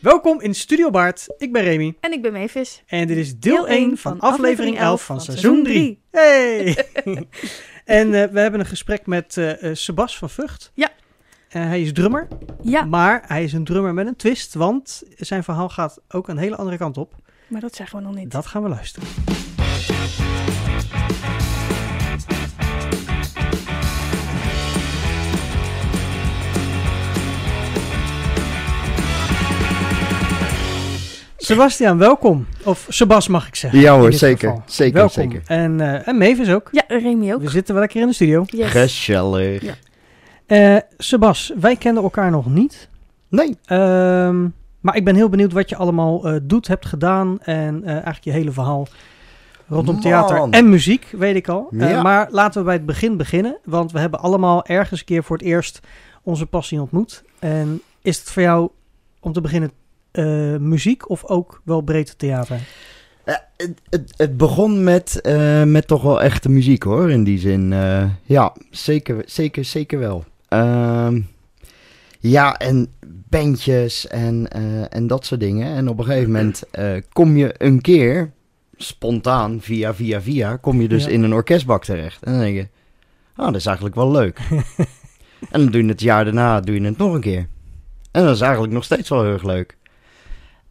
Welkom 0.00 0.40
in 0.40 0.54
Studio 0.54 0.90
Baard. 0.90 1.26
Ik 1.38 1.52
ben 1.52 1.62
Remy. 1.62 1.96
En 2.00 2.12
ik 2.12 2.22
ben 2.22 2.32
Mavis. 2.32 2.82
En 2.86 3.06
dit 3.06 3.16
is 3.16 3.38
deel, 3.38 3.54
Deel 3.54 3.68
1 3.68 3.78
één 3.78 3.96
van 3.96 4.18
van 4.18 4.30
aflevering 4.30 4.78
aflevering 4.78 4.78
11 4.78 5.04
van 5.04 5.16
11 5.16 5.24
van 5.24 5.34
seizoen 5.34 5.64
seizoen 5.64 5.64
3. 5.64 6.02
Hey! 6.10 7.26
en 7.98 8.22
eh, 8.22 8.30
we 8.32 8.40
hebben 8.40 8.60
een 8.60 8.66
gesprek 8.66 9.06
met 9.06 9.36
eh, 9.36 9.74
Sebas 9.74 10.18
van 10.18 10.30
Vught. 10.30 10.72
Ja. 10.74 10.90
Hij 11.48 11.82
is 11.82 11.92
drummer, 11.92 12.28
Ja, 12.62 12.84
maar 12.84 13.22
hij 13.26 13.44
is 13.44 13.52
een 13.52 13.64
drummer 13.64 13.94
met 13.94 14.06
een 14.06 14.16
twist, 14.16 14.54
want 14.54 15.02
zijn 15.16 15.44
verhaal 15.44 15.68
gaat 15.68 16.00
ook 16.08 16.28
een 16.28 16.38
hele 16.38 16.56
andere 16.56 16.76
kant 16.76 16.98
op. 16.98 17.14
maar 17.48 17.60
dat 17.60 17.74
zeggen 17.74 17.98
we 17.98 18.04
nog 18.04 18.14
niet. 18.14 18.30
Dat 18.30 18.46
gaan 18.46 18.62
we 18.62 18.68
luisteren. 18.68 19.08
Sebastian, 31.50 31.98
welkom. 31.98 32.46
Of 32.64 32.86
Sebas 32.88 33.28
mag 33.28 33.46
ik 33.46 33.54
zeggen. 33.54 33.80
Ja 33.80 33.98
hoor, 33.98 34.12
zeker. 34.12 34.48
geval. 34.48 34.62
Zeker, 34.66 34.94
welkom. 34.94 35.12
zeker. 35.12 35.42
En, 35.46 35.80
eh 35.80 36.08
en 36.08 36.18
Mavis 36.18 36.50
ook. 36.50 36.68
Ja, 36.72 36.84
Remy 36.88 37.32
ook. 37.32 37.40
We 37.40 37.50
zitten 37.50 37.74
wel 37.74 37.82
lekker 37.82 38.00
in 38.00 38.06
de 38.06 38.12
studio. 38.14 38.44
Yes. 38.46 38.70
Gezellig. 38.70 39.62
Ja. 39.62 39.74
Eh 40.46 40.82
Sebas, 40.98 41.52
wij 41.60 41.76
kennen 41.76 42.02
elkaar 42.02 42.30
nog 42.30 42.46
niet. 42.46 42.88
Nee, 43.28 43.56
Ehm, 43.64 44.46
maar 44.80 44.96
ik 44.96 45.04
ben 45.04 45.14
heel 45.14 45.28
benieuwd 45.28 45.52
wat 45.52 45.68
je 45.68 45.76
allemaal 45.76 46.24
eh, 46.28 46.36
doet, 46.42 46.66
hebt 46.66 46.86
gedaan. 46.86 47.38
En 47.40 47.82
eh, 47.84 47.90
eigenlijk 47.92 48.24
je 48.24 48.30
hele 48.32 48.52
verhaal 48.52 48.86
rondom 49.68 49.94
Man. 49.94 50.02
theater 50.02 50.48
en 50.50 50.68
muziek, 50.68 51.06
weet 51.12 51.36
ik 51.36 51.48
al. 51.48 51.68
Ja. 51.70 52.02
maar 52.02 52.28
laten 52.30 52.60
we 52.60 52.66
bij 52.66 52.76
het 52.76 52.86
begin 52.86 53.16
beginnen. 53.16 53.56
Want 53.64 53.92
we 53.92 53.98
hebben 53.98 54.20
allemaal 54.20 54.64
ergens 54.66 55.00
een 55.00 55.06
keer 55.06 55.24
voor 55.24 55.36
het 55.36 55.46
eerst 55.46 55.80
onze 56.22 56.46
passie 56.46 56.80
ontmoet. 56.80 57.24
En 57.38 57.80
is 58.02 58.18
het 58.18 58.30
voor 58.30 58.42
jou 58.42 58.70
om 59.20 59.32
te 59.32 59.40
beginnen 59.40 59.70
eh, 60.12 60.56
muziek 60.56 61.08
of 61.10 61.24
ook 61.24 61.60
wel 61.64 61.80
breed 61.80 62.18
theater? 62.18 62.60
Het, 63.56 63.80
het, 63.90 64.12
het 64.16 64.36
begon 64.36 64.84
met, 64.84 65.20
eh, 65.20 65.62
met 65.62 65.86
toch 65.86 66.02
wel 66.02 66.22
echte 66.22 66.48
muziek 66.48 66.82
hoor, 66.82 67.10
in 67.10 67.24
die 67.24 67.38
zin. 67.38 67.72
eh, 67.72 68.04
ja, 68.24 68.52
zeker, 68.70 69.22
zeker, 69.26 69.64
zeker 69.64 69.98
wel. 69.98 70.24
Ehm, 70.48 71.20
ja, 72.20 72.56
en 72.58 72.88
bandjes 73.28 74.06
en, 74.06 74.48
en 74.90 75.06
dat 75.06 75.26
soort 75.26 75.40
dingen. 75.40 75.74
En 75.76 75.88
op 75.88 75.98
een 75.98 76.04
gegeven 76.04 76.30
moment 76.30 76.62
kom 77.12 77.36
je 77.36 77.54
een 77.58 77.80
keer, 77.80 78.32
spontaan, 78.76 79.60
via, 79.60 79.94
via, 79.94 80.20
via, 80.20 80.56
kom 80.56 80.80
je 80.80 80.88
dus 80.88 81.04
Ja. 81.04 81.10
in 81.10 81.22
een 81.22 81.32
orkestbak 81.34 81.84
terecht. 81.84 82.22
En 82.22 82.32
dan 82.32 82.40
denk 82.40 82.56
je, 82.56 82.68
ah, 83.36 83.46
dat 83.46 83.54
is 83.56 83.66
eigenlijk 83.66 83.96
wel 83.96 84.10
leuk. 84.10 84.38
en 85.50 85.60
dan 85.60 85.66
doe 85.66 85.82
je 85.82 85.88
het 85.88 86.00
jaar 86.00 86.24
daarna, 86.24 86.60
doe 86.60 86.74
je 86.80 86.86
het 86.86 86.96
nog 86.98 87.14
een 87.14 87.20
keer. 87.20 87.48
En 88.10 88.24
dat 88.24 88.34
is 88.34 88.40
eigenlijk 88.40 88.72
nog 88.72 88.84
steeds 88.84 89.08
wel 89.08 89.22
heel 89.22 89.32
erg 89.32 89.42
leuk. 89.44 89.76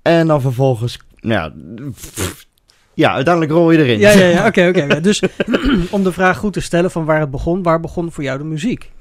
En 0.02 0.28
dan 0.28 0.42
vervolgens, 0.42 1.00
nou 1.20 1.34
ja, 1.34 1.54
pff, 1.92 2.48
ja, 2.94 3.14
uiteindelijk 3.14 3.54
rol 3.54 3.72
je 3.72 3.78
erin. 3.78 4.00
Ja, 4.00 4.12
ja, 4.12 4.28
ja. 4.28 4.46
Oké, 4.48 4.68
oké. 4.68 4.84
oké. 4.84 5.02
Dus 5.02 5.22
om 5.92 6.04
de 6.04 6.12
vraag 6.12 6.38
goed 6.38 6.54
te 6.54 6.62
stellen 6.62 6.92
van 6.92 7.06
waar 7.06 7.20
het 7.20 7.32
begon, 7.32 7.64
waar 7.64 7.80
begon 7.80 8.12
voor 8.12 8.24
jou 8.24 8.38
de 8.38 8.44
muziek? 8.44 8.92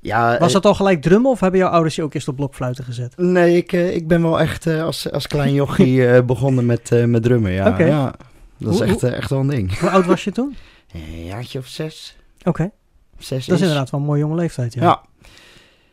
Ja, 0.00 0.38
Was 0.38 0.52
dat 0.52 0.66
al 0.66 0.74
gelijk 0.74 1.02
drummen 1.02 1.30
of 1.30 1.40
hebben 1.40 1.60
jouw 1.60 1.70
ouders 1.70 1.94
je 1.94 2.02
ook 2.02 2.14
eerst 2.14 2.28
op 2.28 2.36
blokfluiten 2.36 2.84
gezet? 2.84 3.16
Nee, 3.16 3.56
ik, 3.56 3.72
eh, 3.72 3.94
ik 3.94 4.08
ben 4.08 4.22
wel 4.22 4.40
echt 4.40 4.66
eh, 4.66 4.82
als, 4.82 5.10
als 5.10 5.26
klein 5.26 5.52
jochie 5.52 6.06
eh, 6.08 6.22
begonnen 6.22 6.66
met, 6.66 7.06
met 7.06 7.22
drummen. 7.22 7.52
Ja, 7.52 7.68
Oké. 7.68 7.84
ja. 7.84 8.14
Dat 8.56 8.74
is 8.74 8.80
echt, 8.80 9.02
echt 9.02 9.30
wel 9.30 9.40
een 9.40 9.48
ding. 9.48 9.78
Hoe 9.78 9.90
oud 9.90 10.06
was 10.06 10.24
je 10.24 10.32
toen? 10.32 10.56
Een 10.92 11.24
jaartje 11.24 11.58
of 11.58 11.66
zes. 11.66 12.16
Oké, 12.44 12.70
Zes 13.18 13.46
dat 13.46 13.56
is 13.56 13.62
inderdaad 13.62 13.90
wel 13.90 14.00
een 14.00 14.06
mooie 14.06 14.20
jonge 14.20 14.34
leeftijd. 14.34 14.74
Ja. 14.74 14.82
Ja. 14.82 15.02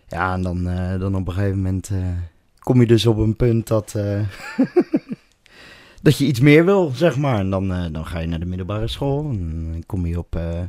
Ja, 0.08 0.34
en 0.34 0.42
dan, 0.42 0.64
dan 1.00 1.16
op 1.16 1.28
een 1.28 1.34
gegeven 1.34 1.56
moment 1.56 1.92
kom 2.68 2.80
je 2.82 2.88
dus 2.88 3.06
op 3.06 3.18
een 3.18 3.36
punt 3.36 3.68
dat, 3.68 3.94
eh, 3.96 4.20
dat 6.02 6.18
je 6.18 6.26
iets 6.26 6.40
meer 6.40 6.66
wil, 6.66 6.92
zeg 6.96 7.18
maar. 7.18 7.40
En 7.40 7.50
dan, 7.50 7.74
eh, 7.74 7.86
dan 7.92 8.06
ga 8.06 8.20
je 8.20 8.28
naar 8.28 8.40
de 8.40 8.46
middelbare 8.46 8.88
school. 8.88 9.30
En 9.30 9.70
dan 9.72 9.84
kom 9.86 10.06
je 10.06 10.18
op 10.18 10.36
eh, 10.36 10.60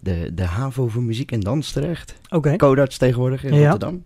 de, 0.00 0.30
de 0.34 0.44
HAVO 0.44 0.88
voor 0.88 1.02
muziek 1.02 1.32
en 1.32 1.40
dans 1.40 1.72
terecht. 1.72 2.14
Oké. 2.28 2.56
Codarts 2.56 2.98
tegenwoordig 2.98 3.44
in 3.44 3.54
Ja. 3.54 3.70
Rotterdam. 3.70 4.04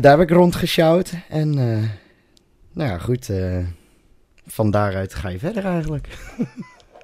Daar 0.00 0.18
heb 0.18 0.20
ik 0.20 0.30
rondgesjouwd. 0.30 1.12
En 1.28 1.50
nou 2.72 2.90
ja, 2.90 2.98
goed. 2.98 3.30
van 4.46 4.70
daaruit 4.70 5.14
ga 5.14 5.28
je 5.28 5.38
verder 5.38 5.64
eigenlijk. 5.64 6.08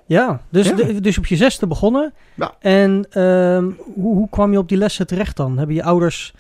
Ja, 0.07 0.43
dus, 0.49 0.69
Ja. 0.69 0.75
de- 0.75 1.01
dus 1.01 1.19
op 1.19 1.27
je 1.27 1.37
zesde 1.37 1.67
begonnen. 1.67 2.13
Ja. 2.35 2.55
En 2.61 3.07
ehm, 3.11 3.65
hoe, 3.95 4.15
hoe 4.15 4.29
kwam 4.29 4.53
je 4.53 4.59
op 4.59 4.69
die 4.69 4.79
lessen 4.79 5.07
terecht 5.07 5.37
dan? 5.37 5.59
Hebben 5.59 5.77
je 5.77 5.83
ouders 5.83 6.35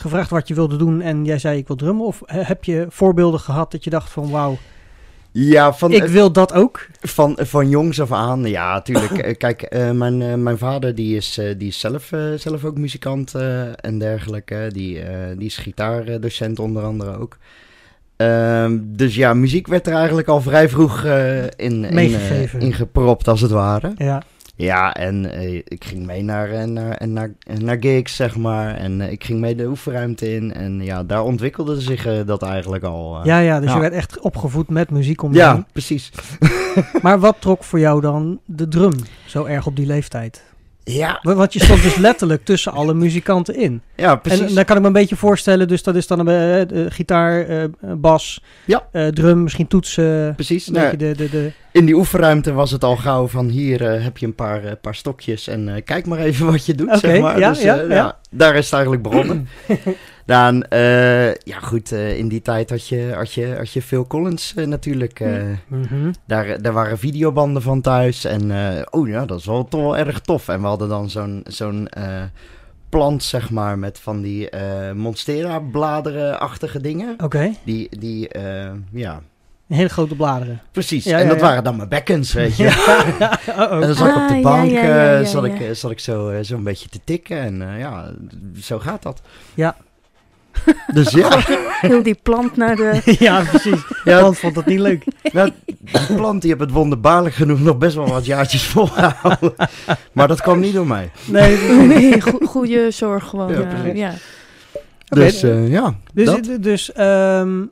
gevraagd 0.00 0.30
wat 0.30 0.48
je 0.48 0.54
wilde 0.54 0.76
doen 0.76 1.00
en 1.00 1.24
jij 1.24 1.38
zei 1.38 1.58
ik 1.58 1.66
wil 1.66 1.76
drummen? 1.76 2.06
Of 2.06 2.22
he- 2.26 2.42
heb 2.42 2.64
je 2.64 2.86
voorbeelden 2.88 3.40
gehad 3.40 3.72
dat 3.72 3.84
je 3.84 3.90
dacht 3.90 4.10
van 4.10 4.30
wauw, 4.30 4.58
Ja, 5.32 5.72
van, 5.72 5.92
ik 5.92 6.04
wil 6.04 6.32
dat 6.32 6.52
ook? 6.52 6.86
van, 7.00 7.38
van 7.40 7.68
jongs 7.68 8.00
af 8.00 8.12
aan. 8.12 8.44
Ja, 8.44 8.80
tuurlijk. 8.82 9.18
Eh, 9.18 9.36
Kijk, 9.36 9.62
eh, 9.62 9.90
mijn, 9.90 10.22
eh, 10.22 10.34
mijn 10.34 10.58
vader 10.58 10.94
die 10.94 11.16
is, 11.16 11.38
eh, 11.38 11.54
die 11.58 11.68
is 11.68 11.78
zelf, 11.80 12.12
eh, 12.12 12.20
zelf 12.36 12.64
ook 12.64 12.78
muzikant 12.78 13.34
eh, 13.34 13.84
en 13.84 13.98
dergelijke. 13.98 14.70
Die, 14.72 15.00
eh, 15.00 15.36
die 15.36 15.46
is 15.46 15.56
gitaardocent 15.56 16.58
onder 16.58 16.82
andere 16.82 17.16
ook. 17.18 17.36
Ehm, 18.16 18.78
dus 18.82 19.14
ja, 19.14 19.34
muziek 19.34 19.66
werd 19.66 19.86
er 19.86 19.94
eigenlijk 19.94 20.28
al 20.28 20.40
vrij 20.40 20.68
vroeg 20.68 21.04
eh, 21.04 21.42
in, 21.42 21.50
in, 21.56 21.96
eh, 22.14 22.54
in 22.54 22.72
gepropt, 22.72 23.28
als 23.28 23.40
het 23.40 23.50
ware. 23.50 23.92
Ja, 23.96 24.22
Ja, 24.60 24.94
en 24.94 25.32
eh, 25.32 25.54
ik 25.54 25.84
ging 25.84 26.06
mee 26.06 26.22
naar, 26.22 26.50
eh, 26.50 26.64
naar, 26.64 27.02
naar, 27.08 27.30
naar 27.58 27.76
gigs, 27.80 28.16
zeg 28.16 28.36
maar. 28.36 28.74
En 28.74 29.00
eh, 29.00 29.10
ik 29.12 29.24
ging 29.24 29.40
mee 29.40 29.54
de 29.54 29.66
oefenruimte 29.66 30.34
in. 30.34 30.52
En 30.54 30.80
ja, 30.84 31.04
daar 31.04 31.22
ontwikkelde 31.22 31.80
zich 31.80 32.06
eh, 32.06 32.26
dat 32.26 32.42
eigenlijk 32.42 32.84
al. 32.84 33.20
ja, 33.24 33.38
ja 33.38 33.60
dus 33.60 33.68
Ja. 33.68 33.74
je 33.74 33.80
werd 33.80 33.92
echt 33.92 34.20
opgevoed 34.20 34.68
met 34.68 34.90
muziek 34.90 35.22
om 35.22 35.32
je 35.32 35.38
ja, 35.38 35.52
heen. 35.54 35.66
precies. 35.72 36.10
Maar 37.02 37.18
wat 37.20 37.36
trok 37.38 37.64
voor 37.64 37.78
jou 37.78 38.00
dan 38.00 38.40
de 38.44 38.68
drum 38.68 38.92
zo 39.26 39.44
erg 39.44 39.66
op 39.66 39.76
die 39.76 39.86
leeftijd? 39.86 40.44
Ja, 40.84 41.18
Wa- 41.22 41.34
Want 41.34 41.52
je 41.52 41.64
stond 41.64 41.82
dus 41.82 41.96
letterlijk 41.96 42.44
tussen 42.44 42.72
alle 42.72 42.94
muzikanten 42.94 43.56
in. 43.56 43.82
ja 43.96 44.16
precies. 44.16 44.48
En 44.48 44.54
dan 44.54 44.64
kan 44.64 44.76
ik 44.76 44.80
me 44.82 44.88
een 44.88 44.92
beetje 44.94 45.16
voorstellen, 45.16 45.68
dus 45.68 45.82
dat 45.82 45.94
is 45.96 46.06
dan 46.06 46.26
een 46.26 46.66
eh, 46.68 46.84
gitaar, 46.88 47.46
eh, 47.48 47.64
bas, 47.96 48.42
Ja. 48.64 48.86
eh, 48.92 49.06
drum, 49.06 49.42
misschien 49.42 49.66
toetsen. 49.66 50.34
precies. 50.34 50.68
Nou, 50.68 50.96
de, 50.96 51.14
de, 51.14 51.28
de... 51.30 51.52
in 51.72 51.84
die 51.84 51.94
oefenruimte 51.94 52.52
was 52.52 52.70
het 52.70 52.84
al 52.84 52.96
gauw 52.96 53.26
van 53.28 53.48
hier 53.48 54.02
heb 54.02 54.18
je 54.18 54.26
een 54.26 54.34
paar, 54.34 54.76
paar 54.76 54.94
stokjes 54.94 55.48
en 55.48 55.82
kijk 55.84 56.06
maar 56.06 56.18
even 56.18 56.46
wat 56.46 56.66
je 56.66 56.74
doet, 56.74 56.88
Oké, 56.88 56.98
zeg 56.98 57.20
maar. 57.20 57.38
ja, 57.38 57.48
dus, 57.48 57.62
ja, 57.62 57.74
ja. 57.88 58.18
daar 58.30 58.54
is 58.56 58.64
het 58.64 58.72
eigenlijk 58.74 59.02
begonnen. 59.02 59.48
Dan, 60.30 60.62
eh, 60.62 61.34
ja 61.34 61.58
goed, 61.62 61.92
eh, 61.92 62.18
in 62.18 62.28
die 62.28 62.42
tijd 62.42 62.70
had 62.70 62.88
je, 62.88 63.12
had 63.14 63.32
je, 63.32 63.54
had 63.56 63.72
je 63.72 63.82
Phil 63.82 64.06
Collins 64.06 64.54
eh, 64.54 64.66
natuurlijk. 64.66 65.20
eh, 65.20 65.42
Mhm. 65.66 66.12
Daar, 66.26 66.62
daar 66.62 66.72
waren 66.72 66.98
videobanden 66.98 67.62
van 67.62 67.80
thuis. 67.80 68.24
En 68.24 68.50
eh, 68.50 68.82
oh 68.90 69.08
ja, 69.08 69.26
dat 69.26 69.38
is 69.38 69.44
wel 69.46 69.64
toch 69.68 69.80
wel 69.80 69.96
erg 69.96 70.20
tof. 70.20 70.48
En 70.48 70.60
we 70.60 70.66
hadden 70.66 70.88
dan 70.88 71.10
zo'n 71.10 71.40
zo'n 71.46 71.88
eh, 71.88 72.22
plant, 72.88 73.22
zeg 73.22 73.50
maar, 73.50 73.78
met 73.78 73.98
van 73.98 74.20
die 74.22 74.50
eh 74.50 74.92
Monstera-bladeren-achtige 74.92 76.80
dingen. 76.80 77.14
Oké, 77.24 77.50
Die, 77.64 77.88
die 77.98 78.28
eh, 78.28 78.70
ja, 78.92 79.20
hele 79.68 79.88
grote 79.88 80.14
bladeren. 80.16 80.60
precies. 80.72 81.04
Ja, 81.04 81.16
en 81.18 81.22
ja, 81.22 81.28
dat 81.28 81.40
ja. 81.40 81.46
waren 81.46 81.64
dan 81.64 81.76
mijn 81.76 81.88
bekkens, 81.88 82.32
weet 82.32 82.56
je. 82.56 82.64
Uh-oh. 83.48 83.72
En 83.72 83.80
dan 83.80 83.94
zat 83.94 84.08
ik 84.08 84.16
op 84.16 84.28
de 84.28 84.34
Ah, 84.34 84.42
bank, 84.42 84.70
ja, 84.70 84.82
ja, 84.84 84.94
ja, 85.04 85.18
ja, 85.18 85.24
zat, 85.24 85.46
ja. 85.46 85.52
Ik, 85.54 85.74
zat 85.76 85.90
ik 85.90 85.98
zo, 86.00 86.42
zo 86.42 86.54
een 86.56 86.62
beetje 86.64 86.88
te 86.88 87.00
tikken. 87.04 87.38
En 87.40 87.62
eh, 87.72 87.78
ja, 87.78 88.10
zo 88.60 88.78
gaat 88.78 89.02
dat. 89.02 89.20
Ja. 89.54 89.76
Dus 90.94 91.10
ja, 91.10 91.28
Heel 91.80 92.02
die 92.02 92.18
plant 92.22 92.56
naar 92.56 92.76
de... 92.76 93.00
ja, 93.18 93.42
precies. 93.50 93.82
ja 94.04 94.20
Want 94.22 94.38
vond 94.38 94.54
dat 94.54 94.66
niet 94.66 94.78
leuk. 94.78 95.04
nou, 95.32 95.50
die 95.66 96.16
plant 96.16 96.42
die 96.42 96.50
heb 96.50 96.60
het 96.60 96.70
wonderbaarlijk 96.70 97.34
genoeg 97.34 97.60
nog 97.60 97.78
best 97.78 97.94
wel 97.94 98.08
wat 98.08 98.26
jaartjes 98.26 98.62
volgehouden. 98.66 99.54
Maar 100.12 100.28
dat 100.28 100.40
kwam 100.40 100.60
niet 100.60 100.74
door 100.74 100.86
mij. 100.86 101.10
Nee, 101.26 101.56
Nee, 101.86 102.20
go- 102.20 102.38
goede 102.46 102.90
zorg 102.90 103.24
gewoon. 103.24 103.52
Ja, 103.52 103.68
Ja, 103.84 103.92
ja. 103.94 104.12
Dus 105.08 105.42
eh, 105.42 105.68
ja, 105.70 105.94
dus, 106.14 106.24
dat. 106.24 106.62
dus, 106.62 106.92
ehm, 106.92 107.64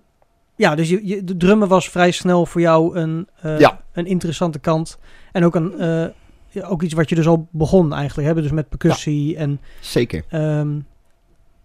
ja, 0.57 0.75
dus 0.75 0.89
je, 0.89 1.01
je, 1.07 1.25
de 1.25 1.37
drummen 1.37 1.69
was 1.69 1.89
vrij 1.91 2.11
snel 2.11 2.47
voor 2.47 2.61
jou 2.61 2.97
een, 2.99 3.29
eh, 3.43 3.59
Ja. 3.59 3.81
een 3.93 4.07
interessante 4.07 4.59
kant. 4.59 4.99
En 5.33 5.45
ook, 5.45 5.55
een, 5.55 5.79
eh, 5.81 6.05
ja, 6.49 6.67
ook 6.67 6.83
iets 6.83 6.95
wat 6.95 7.09
je 7.09 7.15
dus 7.15 7.27
al 7.27 7.49
begon 7.51 7.93
eigenlijk. 7.95 8.29
Hè? 8.29 8.35
Dus 8.43 8.51
met 8.51 8.69
percussie 8.69 9.37
en... 9.37 9.61
Zeker. 9.81 10.25
ehm, 10.29 10.41
eh, 10.45 10.75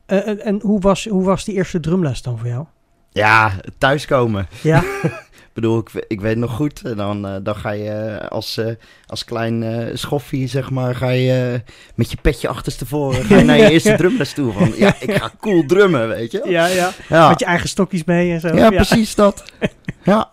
en 0.05 0.39
en 0.41 0.59
hoe, 0.61 0.79
was, 0.79 1.05
hoe 1.05 1.23
was 1.23 1.45
die 1.45 1.55
eerste 1.55 1.79
drumles 1.79 2.21
dan 2.21 2.38
voor 2.38 2.47
jou? 2.47 2.65
Ja, 3.11 3.51
thuiskomen. 3.77 4.47
Ja, 4.61 4.83
Ik 5.53 5.61
bedoel, 5.61 5.77
ik, 5.79 6.05
ik 6.07 6.21
weet 6.21 6.38
nog 6.38 6.51
goed. 6.51 6.81
En 6.85 6.97
dan, 6.97 7.27
eh, 7.27 7.35
dan 7.44 7.55
ga 7.55 7.71
je 7.71 7.89
eh, 7.89 8.27
als, 8.27 8.57
eh, 8.57 8.73
als 9.07 9.23
klein 9.25 9.63
eh, 9.63 9.88
schoffie, 9.95 10.47
zeg 10.47 10.69
maar, 10.69 10.95
ga 10.95 11.09
je 11.09 11.51
eh, 11.53 11.73
met 11.95 12.11
je 12.11 12.17
petje 12.21 12.47
achterstevoren 12.47 13.23
ga 13.25 13.38
je 13.38 13.44
naar 13.44 13.57
je 13.57 13.69
eerste 13.71 13.95
drumles 13.95 14.33
toe. 14.33 14.51
Van, 14.53 14.71
ja, 14.75 14.95
ik 15.00 15.11
ga 15.15 15.31
cool 15.39 15.65
drummen, 15.65 16.07
weet 16.07 16.31
je. 16.31 16.41
ja, 16.45 16.65
ja. 16.67 16.91
Ja, 17.09 17.29
Met 17.29 17.39
je 17.39 17.45
eigen 17.45 17.69
stokjes 17.69 18.03
mee 18.03 18.31
en 18.31 18.39
zo. 18.39 18.55
ja 18.55 18.69
precies 18.69 19.15
dat. 19.15 19.44
Ja. 20.03 20.31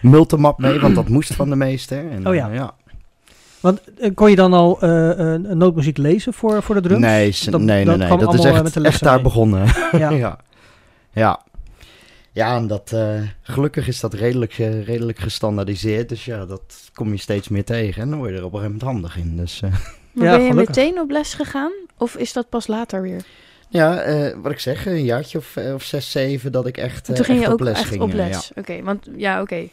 Multimap 0.00 0.58
mee, 0.58 0.80
want 0.80 0.94
dat 0.94 1.08
moest 1.08 1.34
van 1.34 1.50
de 1.50 1.56
meester. 1.56 2.10
En, 2.10 2.26
Oh 2.28 2.34
ja. 2.34 2.48
eh, 2.48 2.54
ja. 2.54 2.74
Want 3.60 3.80
eh, 3.98 4.10
kon 4.14 4.30
je 4.30 4.36
dan 4.36 4.52
al 4.52 4.80
eh, 4.80 5.10
een 5.16 5.58
nootmuziek 5.58 5.96
lezen 5.96 6.32
voor, 6.32 6.62
voor 6.62 6.74
de 6.74 6.80
drums? 6.80 7.00
Nee, 7.00 7.34
Dat- 7.50 7.60
nee, 7.60 7.66
nee, 7.66 7.84
dat 7.84 7.96
nee. 8.08 8.18
Dat 8.18 8.34
is 8.34 8.44
eh, 8.44 8.50
echt, 8.50 8.62
met 8.62 8.72
de 8.72 8.80
echt 8.80 8.84
lessen 8.88 9.04
daar 9.06 9.14
mee. 9.14 9.22
begonnen. 9.22 9.66
Ja. 9.98 10.10
ja. 10.10 10.38
Ja. 11.12 11.40
Ja, 12.32 12.56
en 12.56 12.66
dat, 12.66 12.92
eh, 12.92 13.20
gelukkig 13.42 13.88
is 13.88 14.00
dat 14.00 14.14
redelijk, 14.14 14.58
eh, 14.58 14.84
redelijk 14.84 15.18
gestandaardiseerd. 15.18 16.08
Dus 16.08 16.24
ja, 16.24 16.46
dat 16.46 16.90
kom 16.94 17.10
je 17.12 17.18
steeds 17.18 17.48
meer 17.48 17.64
tegen. 17.64 18.02
En 18.02 18.10
dan 18.10 18.18
word 18.18 18.30
je 18.30 18.36
er 18.36 18.44
op 18.44 18.52
een 18.52 18.58
gegeven 18.58 18.78
moment 18.86 19.02
handig 19.02 19.24
in. 19.24 19.36
Dus 19.36 19.62
eh, 19.62 19.70
Maar 20.12 20.26
Ja, 20.26 20.32
ben 20.36 20.42
je 20.44 20.50
gelukkig. 20.50 20.76
meteen 20.76 20.98
op 21.00 21.10
les 21.10 21.34
gegaan? 21.34 21.72
Of 21.96 22.14
is 22.16 22.32
dat 22.32 22.48
pas 22.48 22.66
later 22.66 23.02
weer? 23.02 23.22
ja, 23.70 23.98
eh, 24.00 24.36
wat 24.42 24.52
ik 24.52 24.58
zeg, 24.58 24.86
een 24.86 25.04
jaartje 25.04 25.38
of, 25.38 25.56
eh, 25.56 25.74
of 25.74 25.82
zes, 25.82 26.10
zeven 26.10 26.52
dat 26.52 26.66
ik 26.66 26.76
echt, 26.76 27.08
eh, 27.08 27.14
toen 27.14 27.24
ging 27.24 27.38
echt 27.38 27.46
je 27.46 27.52
ook 27.52 27.58
op 27.60 27.66
les 27.66 27.78
echt 27.78 27.88
ging. 27.88 28.02
op 28.02 28.08
eh, 28.10 28.14
les. 28.14 28.50
Oké, 28.54 28.82
want 28.82 29.06
ja, 29.16 29.40
oké. 29.40 29.68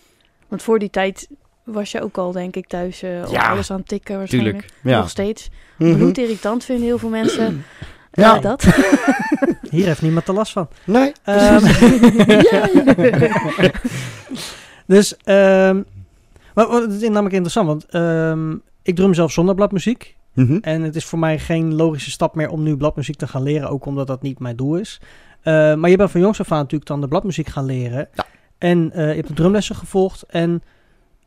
Want 0.47 0.61
voor 0.61 0.79
die 0.79 0.89
tijd 0.89 1.27
was 1.65 1.91
je 1.91 2.01
ook 2.01 2.17
al, 2.17 2.31
denk 2.31 2.55
ik, 2.55 2.67
thuis 2.67 3.01
eh, 3.03 3.21
op 3.25 3.31
Ja, 3.33 3.49
alles 3.49 3.71
aan 3.71 3.77
het 3.77 3.87
tikken 3.87 4.13
Ja, 4.13 4.19
waarschijnlijk. 4.19 4.55
tuurlijk. 4.59 4.79
Ja. 4.83 4.97
Nog 4.99 5.09
steeds. 5.09 5.49
Mhm. 5.77 5.95
Bloedirritant 5.97 6.63
vinden 6.63 6.85
heel 6.85 6.97
veel 6.97 7.09
mensen. 7.09 7.63
Ja. 8.11 8.35
Eh, 8.35 8.41
dat. 8.41 8.63
Hier 9.69 9.85
heeft 9.85 10.01
niemand 10.01 10.27
er 10.27 10.33
last 10.33 10.51
van. 10.51 10.67
Nee, 10.83 11.11
Ehm, 11.23 11.65
ja, 11.65 12.39
ja. 13.61 13.71
dus, 14.85 15.17
ehm 15.17 15.81
maar, 16.53 16.67
wat- 16.67 16.81
het 16.81 16.91
is 17.01 17.07
namelijk 17.07 17.33
interessant, 17.33 17.67
want 17.67 17.85
ehm, 17.85 18.51
ik 18.81 18.95
drum 18.95 19.13
zelf 19.13 19.31
zonder 19.31 19.55
bladmuziek. 19.55 20.15
Mhm. 20.33 20.57
En 20.61 20.81
het 20.81 20.95
is 20.95 21.05
voor 21.05 21.19
mij 21.19 21.39
geen 21.39 21.75
logische 21.75 22.11
stap 22.11 22.35
meer 22.35 22.49
om 22.49 22.63
nu 22.63 22.77
bladmuziek 22.77 23.15
te 23.15 23.27
gaan 23.27 23.43
leren, 23.43 23.69
ook 23.69 23.85
omdat 23.85 24.07
dat 24.07 24.21
niet 24.21 24.39
mijn 24.39 24.55
doel 24.55 24.75
is. 24.77 25.01
Eh, 25.41 25.73
maar 25.75 25.89
je 25.89 25.97
bent 25.97 26.11
van 26.11 26.21
jongs 26.21 26.39
af 26.39 26.51
aan 26.51 26.57
natuurlijk 26.57 26.89
dan 26.89 27.01
de 27.01 27.07
bladmuziek 27.07 27.47
gaan 27.47 27.65
leren. 27.65 28.07
Ja. 28.13 28.25
En 28.57 28.91
eh, 28.93 29.09
je 29.09 29.15
hebt 29.15 29.27
de 29.27 29.33
drumlessen 29.33 29.75
gevolgd. 29.75 30.23
En 30.27 30.63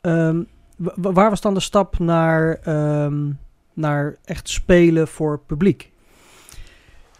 ehm, 0.09 0.43
wa- 0.77 0.93
wa- 0.97 1.13
waar 1.13 1.31
was 1.31 1.41
dan 1.41 1.55
de 1.55 1.61
stap 1.61 1.99
naar, 1.99 2.59
ehm, 2.63 3.31
naar 3.75 4.17
echt 4.25 4.49
spelen 4.49 5.09
voor 5.09 5.41
publiek? 5.47 5.91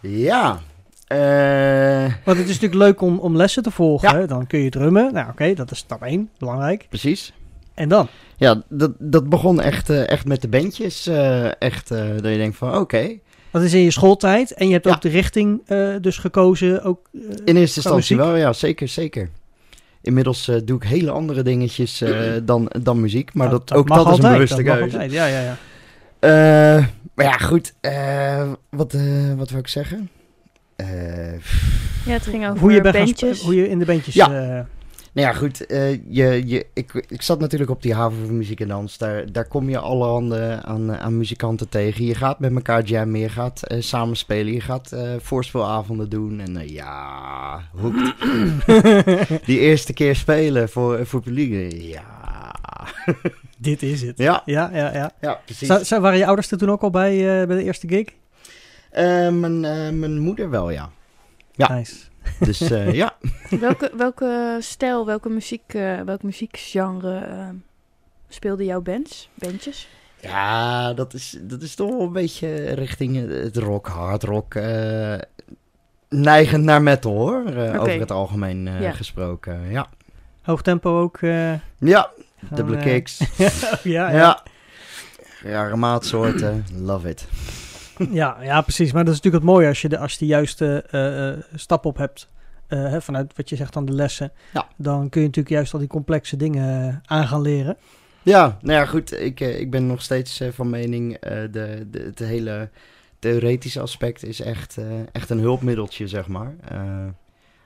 Ja. 0.01 0.59
Eh, 1.07 2.13
Want 2.25 2.37
het 2.37 2.47
is 2.49 2.59
natuurlijk 2.59 2.81
leuk 2.81 3.01
om, 3.01 3.19
om 3.19 3.35
lessen 3.35 3.63
te 3.63 3.71
volgen. 3.71 4.19
Ja. 4.19 4.25
Dan 4.25 4.47
kun 4.47 4.59
je 4.59 4.69
drummen. 4.69 5.13
Nou 5.13 5.29
oké, 5.29 5.53
dat 5.53 5.71
is 5.71 5.77
stap 5.77 6.01
1, 6.03 6.29
belangrijk. 6.37 6.85
precies. 6.89 7.33
En 7.73 7.89
dan? 7.89 8.07
Ja, 8.37 8.63
dat, 8.69 8.91
dat 8.99 9.29
begon 9.29 9.61
echt, 9.61 9.89
eh, 9.89 10.09
echt 10.09 10.25
met 10.25 10.41
de 10.41 10.47
bandjes. 10.47 11.07
eh, 11.07 11.61
echt 11.61 11.87
dat 11.89 12.31
je 12.31 12.37
denkt 12.37 12.57
van, 12.57 12.75
oké. 12.77 13.17
Dat 13.51 13.61
is 13.61 13.73
in 13.73 13.81
je 13.81 13.91
schooltijd. 13.91 14.53
En 14.53 14.67
je 14.67 14.73
hebt 14.73 14.85
Ja. 14.85 14.91
ook 14.93 15.01
de 15.01 15.09
richting 15.09 15.67
dus 16.01 16.17
gekozen. 16.17 16.83
Ook, 16.83 16.99
In 17.45 17.55
eerste 17.55 17.55
instantie 17.55 17.91
muziek? 18.15 18.17
wel, 18.17 18.35
ja, 18.35 18.53
zeker, 18.53 18.87
zeker. 18.87 19.29
Inmiddels 20.01 20.47
eh, 20.47 20.55
doe 20.65 20.77
ik 20.77 20.83
hele 20.83 21.11
andere 21.11 21.41
dingetjes 21.43 22.01
eh, 22.01 22.31
dan, 22.43 22.71
dan 22.81 22.99
muziek. 23.01 23.33
Maar 23.33 23.49
dat, 23.49 23.73
ook 23.73 23.87
dat 23.87 24.11
is 24.11 24.17
een 24.23 24.31
bewuste 24.31 24.63
keuze. 24.63 24.97
Ja, 25.09 25.25
ja, 25.25 25.39
ja. 25.39 25.57
Eh, 26.19 26.85
maar 27.13 27.25
ja, 27.25 27.31
goed. 27.37 27.73
eh, 27.81 28.51
wat, 28.69 28.93
eh, 28.93 29.01
wat 29.37 29.49
wil 29.49 29.59
ik 29.59 29.67
zeggen? 29.67 30.09
Eh, 30.75 30.87
Ja, 32.05 32.13
het 32.13 32.23
ging 32.27 32.47
over 32.47 32.59
Hoe 32.59 32.71
je, 32.71 32.81
bandjes. 32.81 33.41
hoe 33.41 33.55
je 33.55 33.69
in 33.69 33.79
de 33.79 33.85
bandjes... 33.85 34.13
Ja. 34.15 34.67
Nou 35.13 35.27
ja, 35.27 35.33
goed. 35.33 35.65
eh, 35.65 35.91
je, 35.91 36.47
je, 36.47 36.65
ik, 36.73 36.93
ik 37.07 37.21
zat 37.21 37.39
natuurlijk 37.39 37.69
op 37.71 37.81
die 37.81 37.93
haven 37.93 38.17
voor 38.25 38.33
muziek 38.35 38.59
en 38.59 38.67
dans. 38.67 38.97
Daar, 38.97 39.31
daar 39.31 39.47
kom 39.47 39.69
je 39.69 39.77
allerhande 39.79 40.59
aan, 40.63 40.91
eh, 40.93 40.99
aan 41.01 41.17
muzikanten 41.17 41.69
tegen. 41.69 42.05
Je 42.05 42.15
gaat 42.15 42.39
met 42.39 42.53
elkaar 42.55 42.83
jammen, 42.83 43.19
je 43.19 43.29
gaat 43.29 43.63
eh 43.63 43.81
samenspelen, 43.81 44.53
je 44.53 44.61
gaat 44.61 44.91
eh 44.91 45.11
voorspeelavonden 45.19 46.09
doen. 46.09 46.39
En 46.39 46.67
ja, 46.69 47.61
hoekt. 47.71 48.13
die 49.45 49.59
eerste 49.59 49.93
keer 49.93 50.15
spelen 50.15 50.69
voor, 50.69 51.05
voor 51.05 51.21
publiek. 51.21 51.71
Ja, 51.81 52.05
dit 53.57 53.83
is 53.83 54.01
het. 54.01 54.17
ja, 54.17 54.41
Ja, 54.45 54.69
ja, 54.73 54.93
ja. 54.93 55.11
ja 55.21 55.41
precies. 55.45 55.67
Zou, 55.67 55.83
zou- 55.83 56.01
waren 56.01 56.17
je 56.17 56.25
ouders 56.25 56.51
er 56.51 56.57
toen 56.57 56.69
ook 56.71 56.81
al 56.81 56.89
bij, 56.89 57.17
bij 57.47 57.57
de 57.57 57.63
eerste 57.63 57.87
gig? 57.87 58.05
Mijn, 59.39 59.59
mijn 59.99 60.19
moeder 60.19 60.49
wel, 60.49 60.69
ja. 60.69 60.89
Ja. 61.55 61.73
Nice. 61.73 61.95
Dus 62.39 62.61
eh, 62.61 62.93
ja. 62.93 63.17
Welke, 63.59 63.91
welke 63.97 64.57
stijl, 64.59 65.05
welke 65.05 65.29
muziek, 65.29 65.73
eh, 65.73 66.01
welk 66.01 66.23
muziekgenre 66.23 67.17
eh, 67.19 67.47
speelden 68.29 68.65
jouw 68.65 68.81
bands, 68.81 69.29
bandjes? 69.33 69.87
Ja, 70.21 70.93
dat 70.93 71.13
is, 71.13 71.37
dat 71.41 71.61
is 71.61 71.75
toch 71.75 71.89
wel 71.89 72.01
een 72.01 72.11
beetje 72.13 72.55
richting 72.73 73.29
het 73.43 73.57
rock, 73.57 73.87
hard 73.87 74.23
rock. 74.23 74.55
eh, 74.55 75.15
neigend 76.09 76.63
naar 76.63 76.81
metal 76.81 77.11
hoor, 77.13 77.45
eh, 77.45 77.69
Oké. 77.69 77.79
over 77.79 77.99
het 77.99 78.11
algemeen 78.11 78.67
eh, 78.67 78.81
Ja. 78.81 78.91
gesproken. 78.91 79.69
Ja, 79.71 79.87
Hoog 80.41 80.61
tempo 80.61 81.01
ook. 81.01 81.17
eh, 81.21 81.53
ja 81.77 82.09
dubbele 82.49 82.77
kicks. 82.77 83.17
ja, 83.83 84.09
ja. 84.09 84.11
ja. 84.11 84.43
Rare 85.43 85.75
maatsoorten, 85.75 86.65
love 86.75 87.09
it. 87.09 87.27
Ja, 88.11 88.37
ja, 88.41 88.61
precies. 88.61 88.91
Maar 88.91 89.05
dat 89.05 89.13
is 89.13 89.19
natuurlijk 89.21 89.43
het 89.45 89.53
mooie 89.53 89.67
als 89.67 89.81
je 89.81 89.89
de, 89.89 89.97
als 89.97 90.11
je 90.13 90.19
de 90.19 90.25
juiste 90.25 90.83
eh, 90.89 91.29
eh, 91.29 91.37
stap 91.55 91.85
op 91.85 91.97
hebt. 91.97 92.29
eh, 92.67 92.79
hè, 92.79 93.01
vanuit 93.01 93.33
wat 93.35 93.49
je 93.49 93.55
zegt 93.55 93.73
dan 93.73 93.85
de 93.85 93.93
lessen. 93.93 94.31
Ja. 94.53 94.67
Dan 94.75 95.09
kun 95.09 95.21
je 95.21 95.27
natuurlijk 95.27 95.55
juist 95.55 95.73
al 95.73 95.79
die 95.79 95.87
complexe 95.87 96.37
dingen 96.37 97.01
aan 97.05 97.27
gaan 97.27 97.41
leren. 97.41 97.77
Ja, 98.21 98.57
nou 98.61 98.79
ja, 98.79 98.85
goed. 98.85 99.21
Ik, 99.21 99.39
ik 99.39 99.71
ben 99.71 99.87
nog 99.87 100.01
steeds 100.01 100.41
van 100.51 100.69
mening, 100.69 101.19
de, 101.19 101.87
de, 101.91 101.99
het 102.05 102.19
hele 102.19 102.69
theoretische 103.19 103.81
aspect 103.81 104.23
is 104.23 104.41
echt, 104.41 104.77
echt 105.11 105.29
een 105.29 105.39
hulpmiddeltje, 105.39 106.07
zeg 106.07 106.27
maar. 106.27 106.55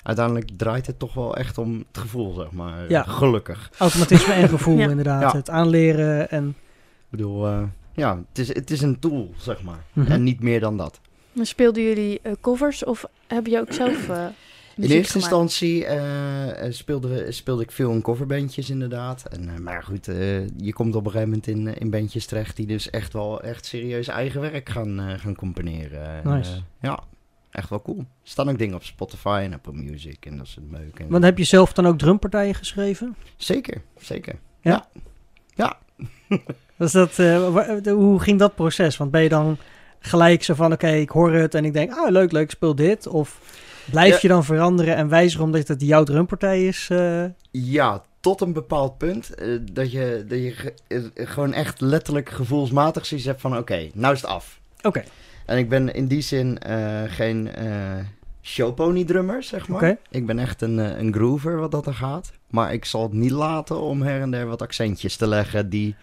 Uiteindelijk 0.03 0.49
draait 0.57 0.87
het 0.87 0.99
toch 0.99 1.13
wel 1.13 1.35
echt 1.35 1.57
om 1.57 1.77
het 1.87 1.97
gevoel, 1.97 2.33
zeg 2.33 2.51
maar. 2.51 2.89
Ja. 2.89 3.03
Gelukkig. 3.03 3.69
Automatisme 3.77 4.33
en 4.33 4.49
gevoel 4.49 4.77
Ja. 4.83 4.89
inderdaad. 4.89 5.21
Ja. 5.31 5.37
Het 5.37 5.49
aanleren 5.49 6.29
en... 6.29 6.47
Ik 6.47 7.09
bedoel, 7.09 7.47
ja, 7.93 8.23
het 8.29 8.37
is, 8.37 8.47
het 8.47 8.71
is 8.71 8.81
een 8.81 8.99
tool, 8.99 9.33
zeg 9.37 9.63
maar. 9.63 9.83
Mhm. 9.93 10.11
En 10.11 10.23
niet 10.23 10.39
meer 10.41 10.59
dan 10.59 10.77
dat. 10.77 10.99
Maar 11.31 11.45
Speelden 11.45 11.83
jullie 11.83 12.19
eh, 12.21 12.31
covers 12.41 12.83
of 12.83 13.05
heb 13.27 13.45
je 13.45 13.59
ook 13.59 13.73
zelf 13.73 14.09
eh 14.09 14.25
In 14.75 14.83
eerste 14.83 14.93
gemaakt? 14.95 15.13
instantie 15.13 15.85
eh, 15.85 16.71
speelde, 16.71 17.07
we, 17.07 17.31
speelde 17.31 17.63
ik 17.63 17.71
veel 17.71 17.91
in 17.91 18.01
coverbandjes 18.01 18.69
inderdaad. 18.69 19.23
En, 19.25 19.49
eh, 19.49 19.57
maar 19.59 19.83
goed, 19.83 20.07
eh, 20.07 20.47
je 20.47 20.73
komt 20.73 20.95
op 20.95 21.05
een 21.05 21.11
gegeven 21.11 21.29
moment 21.29 21.47
in, 21.47 21.67
in 21.77 21.89
bandjes 21.89 22.25
terecht 22.25 22.55
die 22.55 22.65
dus 22.67 22.89
echt 22.89 23.13
wel 23.13 23.41
echt 23.41 23.65
serieus 23.65 24.07
eigen 24.07 24.41
werk 24.41 24.69
gaan, 24.69 25.19
gaan 25.19 25.35
componeren. 25.35 26.23
En, 26.23 26.29
Nice. 26.37 26.61
ja, 26.81 27.03
echt 27.51 27.69
wel 27.69 27.81
cool. 27.81 27.97
Er 27.97 28.05
staan 28.23 28.49
ook 28.49 28.57
dingen 28.57 28.75
op 28.75 28.83
Spotify 28.83 29.41
en 29.43 29.53
Apple 29.53 29.73
Music 29.73 30.25
en 30.25 30.37
dat 30.37 30.45
is 30.45 30.55
het 30.55 30.63
leuk. 30.71 30.99
En, 30.99 31.09
Want 31.09 31.23
heb 31.23 31.37
je 31.37 31.43
zelf 31.43 31.73
dan 31.73 31.87
ook 31.87 31.97
drumpartijen 31.97 32.55
geschreven? 32.55 33.15
Zeker, 33.37 33.81
zeker. 33.97 34.35
Dat, 34.61 34.87
eh, 36.27 36.37
wa- 37.51 37.79
de- 37.81 37.91
hoe 37.91 38.19
ging 38.19 38.39
dat 38.39 38.55
proces? 38.55 38.97
Want 38.97 39.11
ben 39.11 39.23
je 39.23 39.29
dan 39.29 39.57
gelijk 39.99 40.43
zo 40.43 40.53
van, 40.53 40.71
oké, 40.73 40.87
ik 40.87 41.09
hoor 41.09 41.33
het 41.33 41.55
en 41.55 41.65
ik 41.65 41.73
denk, 41.73 41.91
ah, 41.91 42.11
leuk, 42.11 42.31
leuk, 42.31 42.49
speel 42.51 42.75
dit. 42.75 43.07
Of 43.07 43.39
blijf 43.91 44.13
Ja. 44.13 44.17
je 44.21 44.27
dan 44.27 44.43
veranderen 44.43 44.95
en 44.95 45.09
wijzigen 45.09 45.45
omdat 45.45 45.67
het 45.67 45.81
jouw 45.81 46.03
drumpartij 46.03 46.67
is? 46.67 46.87
eh? 46.91 47.23
Ja, 47.51 48.01
tot 48.19 48.41
een 48.41 48.53
bepaald 48.53 48.97
punt. 48.97 49.33
eh, 49.35 49.47
dat 49.71 49.91
je, 49.91 50.25
dat 50.27 50.37
je 50.39 50.51
ge- 50.51 50.73
eh, 50.87 50.99
gewoon 51.27 51.53
echt 51.53 51.81
letterlijk 51.81 52.29
gevoelsmatig 52.29 53.05
zoiets 53.05 53.27
hebt 53.27 53.41
van... 53.41 53.57
Oké, 53.57 53.89
nou 53.93 54.13
is 54.13 54.21
het 54.21 54.29
af. 54.29 54.59
Oké, 54.81 55.03
En 55.45 55.57
ik 55.57 55.69
ben 55.69 55.93
in 55.93 56.07
die 56.07 56.21
zin 56.21 56.59
eh, 56.59 57.01
geen 57.07 57.55
eh 57.55 57.97
showpony 58.41 59.03
drummer, 59.03 59.43
zeg 59.43 59.67
maar. 59.67 59.77
Oké. 59.77 59.97
Ik 60.09 60.25
ben 60.25 60.39
echt 60.39 60.61
een, 60.61 60.79
eh, 60.79 60.97
een 60.99 61.13
groover 61.13 61.57
wat 61.57 61.71
dat 61.71 61.85
er 61.87 61.93
gaat. 61.93 62.31
Maar 62.49 62.73
ik 62.73 62.85
zal 62.85 63.03
het 63.03 63.13
niet 63.13 63.31
laten 63.31 63.79
om 63.81 64.01
her 64.01 64.21
en 64.21 64.31
der 64.31 64.45
wat 64.47 64.61
accentjes 64.61 65.15
te 65.15 65.27
leggen... 65.27 65.69
die 65.69 65.95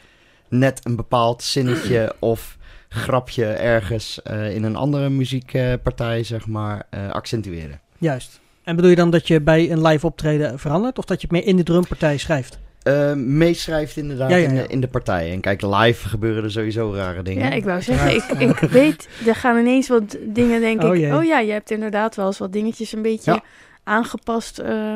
net 0.50 0.80
een 0.82 0.96
bepaald 0.96 1.42
zinnetje 1.42 2.14
of 2.18 2.56
grapje 2.88 3.44
ergens 3.46 4.22
eh, 4.22 4.54
in 4.54 4.62
een 4.64 4.76
andere 4.76 5.08
muziekpartij, 5.08 6.22
zeg 6.24 6.46
maar, 6.46 6.86
eh, 6.90 7.10
accentueren. 7.10 7.80
juist. 7.98 8.40
En 8.64 8.76
bedoel 8.76 8.90
je 8.90 8.96
dan 8.96 9.10
dat 9.10 9.26
je 9.28 9.40
bij 9.40 9.70
een 9.70 9.82
live 9.86 10.06
optreden 10.06 10.58
verandert? 10.58 10.98
Of 10.98 11.04
dat 11.04 11.20
je 11.20 11.26
het 11.26 11.36
meer 11.36 11.46
in 11.46 11.56
de 11.56 11.62
drumpartij 11.62 12.16
schrijft? 12.16 12.58
Eh 12.82 13.12
meeschrijft 13.14 13.96
inderdaad 13.96 14.30
Ja, 14.30 14.36
ja, 14.36 14.48
In, 14.48 14.54
de, 14.54 14.66
in 14.66 14.80
de 14.80 14.88
partij. 14.88 15.32
En 15.32 15.40
kijk, 15.40 15.62
live 15.62 16.08
gebeuren 16.08 16.44
er 16.44 16.50
sowieso 16.50 16.92
rare 16.94 17.22
dingen. 17.22 17.44
Ja, 17.44 17.50
ik 17.52 17.64
wou 17.64 17.82
zeggen, 17.82 18.14
ik, 18.14 18.24
ik 18.50 18.58
weet, 18.80 19.08
er 19.26 19.34
gaan 19.34 19.58
ineens 19.58 19.88
wat 19.88 20.16
dingen, 20.22 20.60
denk 20.60 20.82
Oh 20.82 20.94
ik. 20.94 21.00
jee. 21.00 21.14
Oh 21.16 21.24
ja, 21.24 21.38
je 21.40 21.52
hebt 21.52 21.70
inderdaad 21.70 22.16
wel 22.16 22.26
eens 22.26 22.38
wat 22.38 22.52
dingetjes 22.52 22.92
een 22.92 23.02
beetje 23.02 23.32
Ja. 23.32 23.42
aangepast 23.84 24.58
eh, 24.58 24.94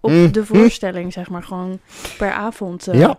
op 0.00 0.10
Mm, 0.10 0.32
de 0.32 0.40
mm. 0.40 0.46
voorstelling, 0.46 1.12
zeg 1.12 1.28
maar. 1.30 1.42
Gewoon 1.42 1.78
per 2.18 2.30
avond. 2.32 2.88
eh, 2.88 2.98
Ja. 2.98 3.18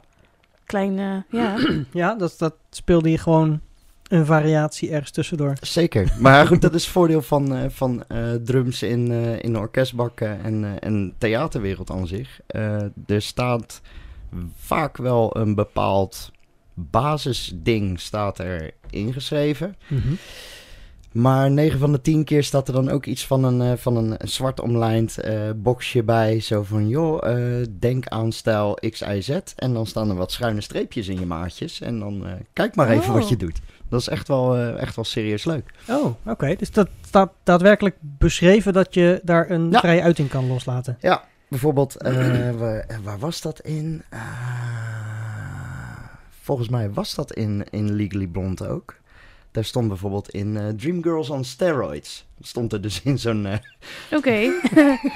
Kleine, 0.68 1.26
ja. 1.30 1.56
Ja, 1.92 2.16
dat, 2.16 2.36
dat 2.38 2.54
speelde 2.70 3.12
je 3.12 3.18
gewoon 3.18 3.62
een 4.08 4.26
variatie 4.26 4.92
ergens 4.92 5.12
tussendoor. 5.12 5.54
Zeker. 5.62 6.14
Maar 6.20 6.48
goed, 6.48 6.62
dat 6.62 6.74
is 6.74 6.84
het 6.84 6.92
voordeel 6.94 7.22
van, 7.22 7.56
eh, 7.56 7.70
van 7.70 8.04
eh, 8.08 8.34
drums 8.34 8.84
in, 8.84 9.12
eh, 9.12 9.44
in 9.44 9.54
de 9.54 9.60
orkestbakken 9.60 10.44
en, 10.44 10.64
eh, 10.64 10.72
en 10.80 11.14
theaterwereld 11.18 11.92
aan 11.92 12.08
zich. 12.08 12.40
Eh, 12.48 12.82
er 13.08 13.22
staat 13.22 13.82
vaak 14.58 14.98
wel 14.98 15.38
een 15.38 15.56
bepaald 15.56 16.32
basisding 16.74 18.00
staat 18.00 18.40
er 18.40 18.72
ingeschreven. 18.90 19.76
Mhm. 19.88 20.14
Maar 21.12 21.52
9 21.52 21.80
van 21.80 21.92
de 21.92 22.02
10 22.02 22.24
keer 22.24 22.44
staat 22.44 22.68
er 22.68 22.74
dan 22.74 22.90
ook 22.90 23.06
iets 23.06 23.28
van 23.28 23.44
een, 23.44 23.62
eh, 23.62 23.78
van 23.78 23.96
een, 23.98 24.16
een 24.18 24.28
zwart 24.28 24.60
omlijnd 24.60 25.18
eh, 25.18 25.42
boxje 25.56 26.04
bij. 26.04 26.40
Zo 26.40 26.64
van, 26.64 26.88
joh, 26.88 27.30
eh, 27.30 27.66
denk 27.80 28.08
aan 28.08 28.32
stijl 28.32 28.74
X, 28.92 29.02
Y, 29.02 29.22
Z. 29.22 29.30
En 29.56 29.74
dan 29.74 29.86
staan 29.86 30.10
er 30.10 30.16
wat 30.16 30.32
schuine 30.32 30.62
streepjes 30.62 31.08
in 31.08 31.20
je 31.20 31.26
maatjes. 31.26 31.82
En 31.82 32.00
dan 32.00 32.24
kijk 32.54 32.76
maar 32.76 32.90
even 32.90 33.08
Oh. 33.14 33.14
wat 33.20 33.30
je 33.30 33.38
doet. 33.38 33.60
Dat 33.90 34.00
is 34.00 34.08
echt 34.08 34.28
wel, 34.28 34.58
echt 34.58 34.96
wel 34.96 35.06
serieus 35.06 35.46
leuk. 35.46 35.74
Oh, 35.90 36.06
oké. 36.26 36.56
Dus 36.56 36.72
dat 36.72 36.90
staat 37.06 37.32
daadwerkelijk 37.44 37.96
beschreven 38.02 38.74
dat 38.74 38.94
je 38.94 39.20
daar 39.24 39.50
een 39.50 39.72
Ja. 39.72 39.80
vrije 39.80 40.02
uiting 40.02 40.30
kan 40.30 40.48
loslaten. 40.48 40.98
bijvoorbeeld, 41.50 41.96
eh, 41.96 42.14
waar, 42.60 43.00
waar 43.04 43.20
was 43.20 43.42
dat 43.42 43.60
in? 43.60 44.04
Ah, 44.10 44.20
volgens 46.42 46.70
mij 46.70 46.92
was 46.92 47.16
dat 47.16 47.34
in, 47.34 47.64
in 47.70 47.94
Legally 47.96 48.28
Blonde 48.28 48.68
ook. 48.68 48.96
Daar 49.58 49.66
stond 49.66 49.88
bijvoorbeeld 49.88 50.30
in 50.30 50.58
eh, 50.58 50.68
Dreamgirls 50.68 51.30
on 51.30 51.44
Steroids. 51.44 52.26
Stond 52.42 52.74
er 52.74 52.82
dus 52.82 53.02
in 53.10 53.20
zo'n 53.20 53.46
eh, 53.46 53.58
Oké. 54.12 54.52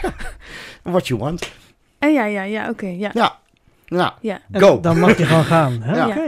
What 0.83 1.07
You 1.07 1.19
Want. 1.19 1.51
En 1.99 2.13
ja, 2.13 2.25
ja, 2.25 2.43
ja, 2.43 2.69
oké. 2.69 2.85
ja. 2.87 3.09
Ja, 3.13 3.39
nou, 3.87 4.11
Ja. 4.21 4.41
En 4.51 4.61
Go. 4.61 4.79
Dan 4.79 4.99
mag 4.99 5.17
je 5.17 5.25
gewoon 5.25 5.43
gaan. 5.45 5.81
hè? 5.81 5.95
Ja. 6.01 6.07
Oké. 6.07 6.25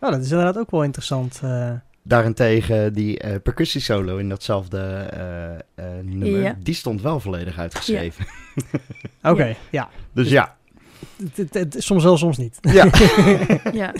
Nou, 0.00 0.12
dat 0.12 0.24
is 0.24 0.30
inderdaad 0.30 0.58
ook 0.58 0.70
wel 0.70 0.82
interessant. 0.84 1.40
eh. 1.42 1.72
daarentegen 2.02 2.92
die 2.92 3.18
eh 3.18 3.40
percussiesolo 3.42 4.16
in 4.16 4.28
datzelfde 4.28 4.78
eh, 4.78 5.54
eh, 5.54 6.04
nummer, 6.04 6.40
Ja. 6.42 6.56
die 6.58 6.74
stond 6.74 7.02
wel 7.02 7.20
volledig 7.20 7.58
uitgeschreven. 7.58 8.26
Oké, 9.22 9.56
ja. 9.70 9.88
Dus 10.12 10.28
ja, 10.28 10.56
het- 11.52 11.76
soms 11.78 12.02
wel, 12.04 12.16
soms 12.16 12.36
niet. 12.36 12.58
ja. 12.60 12.86
ja. 13.72 13.92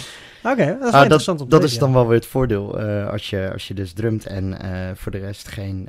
Oké, 0.44 0.66
dat 0.66 0.74
is 0.74 0.80
wel 0.80 0.92
Ah, 0.92 1.02
interessant 1.02 1.40
om 1.40 1.48
dat, 1.48 1.60
te 1.60 1.66
dat 1.66 1.70
weten, 1.70 1.74
is 1.74 1.78
dan 1.78 1.88
ja. 1.88 1.94
wel 1.94 2.06
weer 2.06 2.16
het 2.18 2.26
voordeel 2.26 2.78
eh, 2.80 3.08
als, 3.10 3.30
je, 3.30 3.50
als 3.52 3.68
je 3.68 3.74
dus 3.74 3.92
drumt 3.92 4.26
en 4.26 4.60
eh, 4.60 4.90
voor 4.94 5.12
de 5.12 5.18
rest 5.18 5.48
geen 5.48 5.88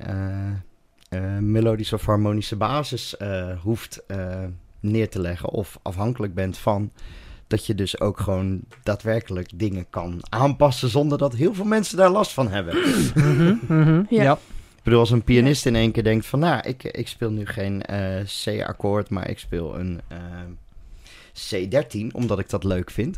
eh, 1.09 1.37
melodische 1.39 1.95
of 1.95 2.05
harmonische 2.05 2.55
basis 2.55 3.17
eh, 3.17 3.59
hoeft 3.61 4.03
eh, 4.07 4.43
neer 4.79 5.09
te 5.09 5.19
leggen 5.21 5.49
of 5.49 5.79
afhankelijk 5.81 6.33
bent 6.33 6.57
van 6.57 6.91
dat 7.47 7.65
je 7.65 7.75
dus 7.75 7.99
ook 7.99 8.19
gewoon 8.19 8.59
daadwerkelijk 8.83 9.49
dingen 9.55 9.85
kan 9.89 10.19
aanpassen 10.29 10.89
zonder 10.89 11.17
dat 11.17 11.33
heel 11.33 11.53
veel 11.53 11.65
mensen 11.65 11.97
daar 11.97 12.09
last 12.09 12.31
van 12.31 12.51
hebben. 12.51 12.75
Mhm, 13.15 13.55
mhm, 13.67 14.03
Ja. 14.15 14.23
ja. 14.23 14.33
Ik 14.75 14.83
bedoel, 14.91 14.99
als 14.99 15.11
een 15.11 15.23
pianist 15.23 15.65
in 15.65 15.75
één 15.75 15.91
keer 15.91 16.03
denkt 16.03 16.25
van, 16.25 16.39
nou, 16.39 16.61
ik, 16.67 16.83
ik 16.83 17.07
speel 17.07 17.31
nu 17.31 17.45
geen 17.45 17.81
eh, 17.81 18.23
C-akkoord, 18.43 19.09
maar 19.09 19.29
ik 19.29 19.39
speel 19.39 19.79
een 19.79 20.01
C13, 21.35 22.07
omdat 22.11 22.39
ik 22.39 22.49
dat 22.49 22.63
leuk 22.63 22.91
vind. 22.91 23.17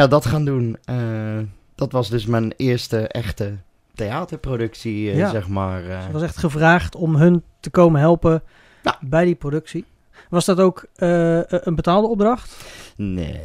ja, 0.02 0.08
dat 0.08 0.26
gaan 0.26 0.46
doen. 0.46 0.78
eh, 0.84 1.38
dat 1.76 1.92
was 1.92 2.10
dus 2.10 2.26
mijn 2.26 2.54
eerste 2.58 3.08
echte 3.08 3.58
theaterproductie, 3.96 5.16
Ja. 5.16 5.30
zeg 5.30 5.48
maar. 5.48 5.84
Het 5.84 6.12
was 6.12 6.22
echt 6.22 6.38
gevraagd 6.38 6.96
om 6.96 7.16
hun 7.16 7.44
te 7.60 7.70
komen 7.70 8.00
helpen 8.00 8.44
Ja. 8.84 8.98
bij 9.02 9.26
die 9.26 9.36
productie. 9.36 9.86
Was 10.30 10.46
dat 10.46 10.60
ook 10.60 10.86
eh, 10.96 11.40
een 11.48 11.76
betaalde 11.76 12.08
opdracht? 12.08 12.56
Nee. 12.96 13.40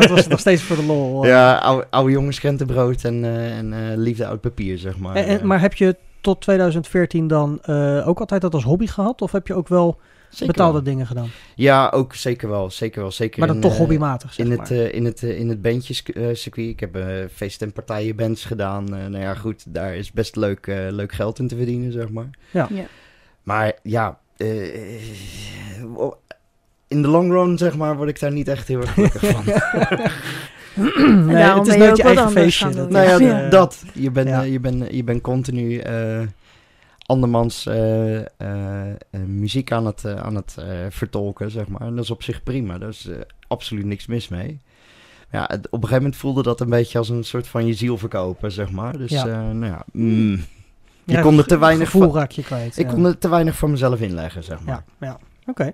dat 0.00 0.10
was 0.10 0.26
nog 0.26 0.40
steeds 0.40 0.62
voor 0.62 0.76
de 0.76 0.84
lol. 0.84 1.26
Ja, 1.26 1.56
oude, 1.58 1.86
oude 1.90 2.12
jongens 2.12 2.38
krentenbrood 2.40 3.04
en, 3.04 3.24
eh, 3.24 3.58
en 3.58 3.72
eh, 3.72 3.96
liefde 3.96 4.26
oud 4.26 4.40
papier, 4.40 4.78
zeg 4.78 4.98
maar. 4.98 5.14
En, 5.16 5.24
en- 5.40 5.46
maar 5.46 5.60
heb 5.60 5.74
je 5.74 5.96
tot 6.20 6.40
2014 6.40 7.26
dan 7.26 7.58
eh, 7.62 8.08
ook 8.08 8.20
altijd 8.20 8.40
dat 8.40 8.54
als 8.54 8.64
hobby 8.64 8.86
gehad? 8.86 9.22
Of 9.22 9.32
heb 9.32 9.46
je 9.46 9.54
ook 9.54 9.68
wel 9.68 9.98
Zeker 10.28 10.46
betaalde 10.46 10.72
wel. 10.72 10.82
dingen 10.82 11.06
gedaan? 11.06 11.28
Ja, 11.54 11.88
ook 11.94 12.14
zeker 12.14 12.48
wel. 12.48 12.70
Zeker 12.70 13.00
wel. 13.00 13.10
Zeker 13.10 13.38
Maar 13.38 13.48
dan 13.48 13.56
in, 13.56 13.62
toch 13.62 13.76
hobbymatig, 13.76 14.32
zeg 14.32 14.46
In 14.46 14.56
maar. 14.56 14.68
het, 14.68 14.92
in 14.92 15.04
het, 15.04 15.22
in 15.22 15.48
het 15.48 15.62
bandjescircuit. 15.62 16.68
Ik 16.68 16.80
heb 16.80 16.96
eh 16.96 17.04
feest- 17.34 17.62
en 17.62 17.72
partijenbands 17.72 18.44
gedaan. 18.44 18.84
Eh, 18.94 19.06
nou 19.06 19.18
ja, 19.22 19.34
goed, 19.34 19.64
daar 19.74 19.96
is 19.96 20.12
best 20.12 20.36
leuk, 20.36 20.66
eh, 20.66 20.76
leuk 20.90 21.12
geld 21.12 21.38
in 21.38 21.48
te 21.48 21.56
verdienen, 21.56 21.92
zeg 21.92 22.08
maar. 22.10 22.30
Ja. 22.50 22.68
Ja. 22.70 22.84
Maar 23.42 23.72
ja, 23.82 24.18
eh, 24.36 25.02
in 26.88 27.02
de 27.02 27.08
long 27.08 27.30
run, 27.30 27.58
zeg 27.58 27.76
maar, 27.76 27.96
word 27.96 28.08
ik 28.08 28.20
daar 28.20 28.32
niet 28.32 28.48
echt 28.48 28.68
heel 28.68 28.80
erg 28.80 28.92
gelukkig 28.94 29.30
van. 29.30 29.44
nee, 31.26 31.36
het 31.36 31.66
is 31.66 31.76
nooit 31.76 31.96
je 31.96 32.02
eigen 32.02 32.30
feestje. 32.30 32.70
Dat 32.70 32.90
nou 32.90 33.22
ja, 33.22 33.42
eh, 33.44 33.50
dat. 33.50 33.82
Je 33.92 34.10
bent, 34.10 34.28
ja. 34.28 34.42
eh, 34.42 34.52
je 34.52 34.60
bent, 34.60 34.92
je 34.94 35.04
bent 35.04 35.20
continu 35.22 35.78
eh, 35.78 36.20
andermans 37.06 37.66
eh, 37.66 38.18
eh, 38.18 38.26
eh, 38.90 38.94
muziek 39.26 39.72
aan 39.72 39.86
het, 39.86 40.04
eh, 40.04 40.14
aan 40.14 40.34
het 40.34 40.54
eh, 40.58 40.66
vertolken, 40.90 41.50
zeg 41.50 41.68
maar. 41.68 41.80
En 41.80 41.94
dat 41.94 42.04
is 42.04 42.10
op 42.10 42.22
zich 42.22 42.42
prima. 42.42 42.78
Daar 42.78 42.88
is 42.88 43.06
eh, 43.08 43.16
absoluut 43.48 43.84
niks 43.84 44.06
mis 44.06 44.28
mee. 44.28 44.60
Ja, 45.32 45.44
het- 45.46 45.66
op 45.66 45.72
een 45.72 45.80
gegeven 45.80 46.02
moment 46.02 46.16
voelde 46.16 46.42
dat 46.42 46.60
een 46.60 46.68
beetje 46.70 46.98
als 46.98 47.08
een 47.08 47.24
soort 47.24 47.46
van 47.46 47.66
je 47.66 47.74
ziel 47.74 47.98
verkopen, 47.98 48.52
zeg 48.52 48.70
maar. 48.70 48.98
Dus, 48.98 49.10
nou 49.12 49.64
ja, 49.66 49.84
mm, 49.92 50.44
je 51.04 51.12
ja, 51.12 51.20
kon 51.20 51.38
er 51.38 51.46
te 51.46 51.58
weinig 51.58 51.90
gevoel 51.90 52.14
raak 52.14 52.30
je 52.30 52.42
kwijt. 52.42 52.78
ik 52.78 52.86
ja. 52.86 52.92
kon 52.92 53.04
er 53.04 53.18
te 53.18 53.28
weinig 53.28 53.56
van 53.56 53.70
mezelf 53.70 54.00
inleggen, 54.00 54.44
zeg 54.44 54.60
maar. 54.60 54.84
Ja, 55.00 55.06
ja. 55.06 55.18
oké. 55.46 55.72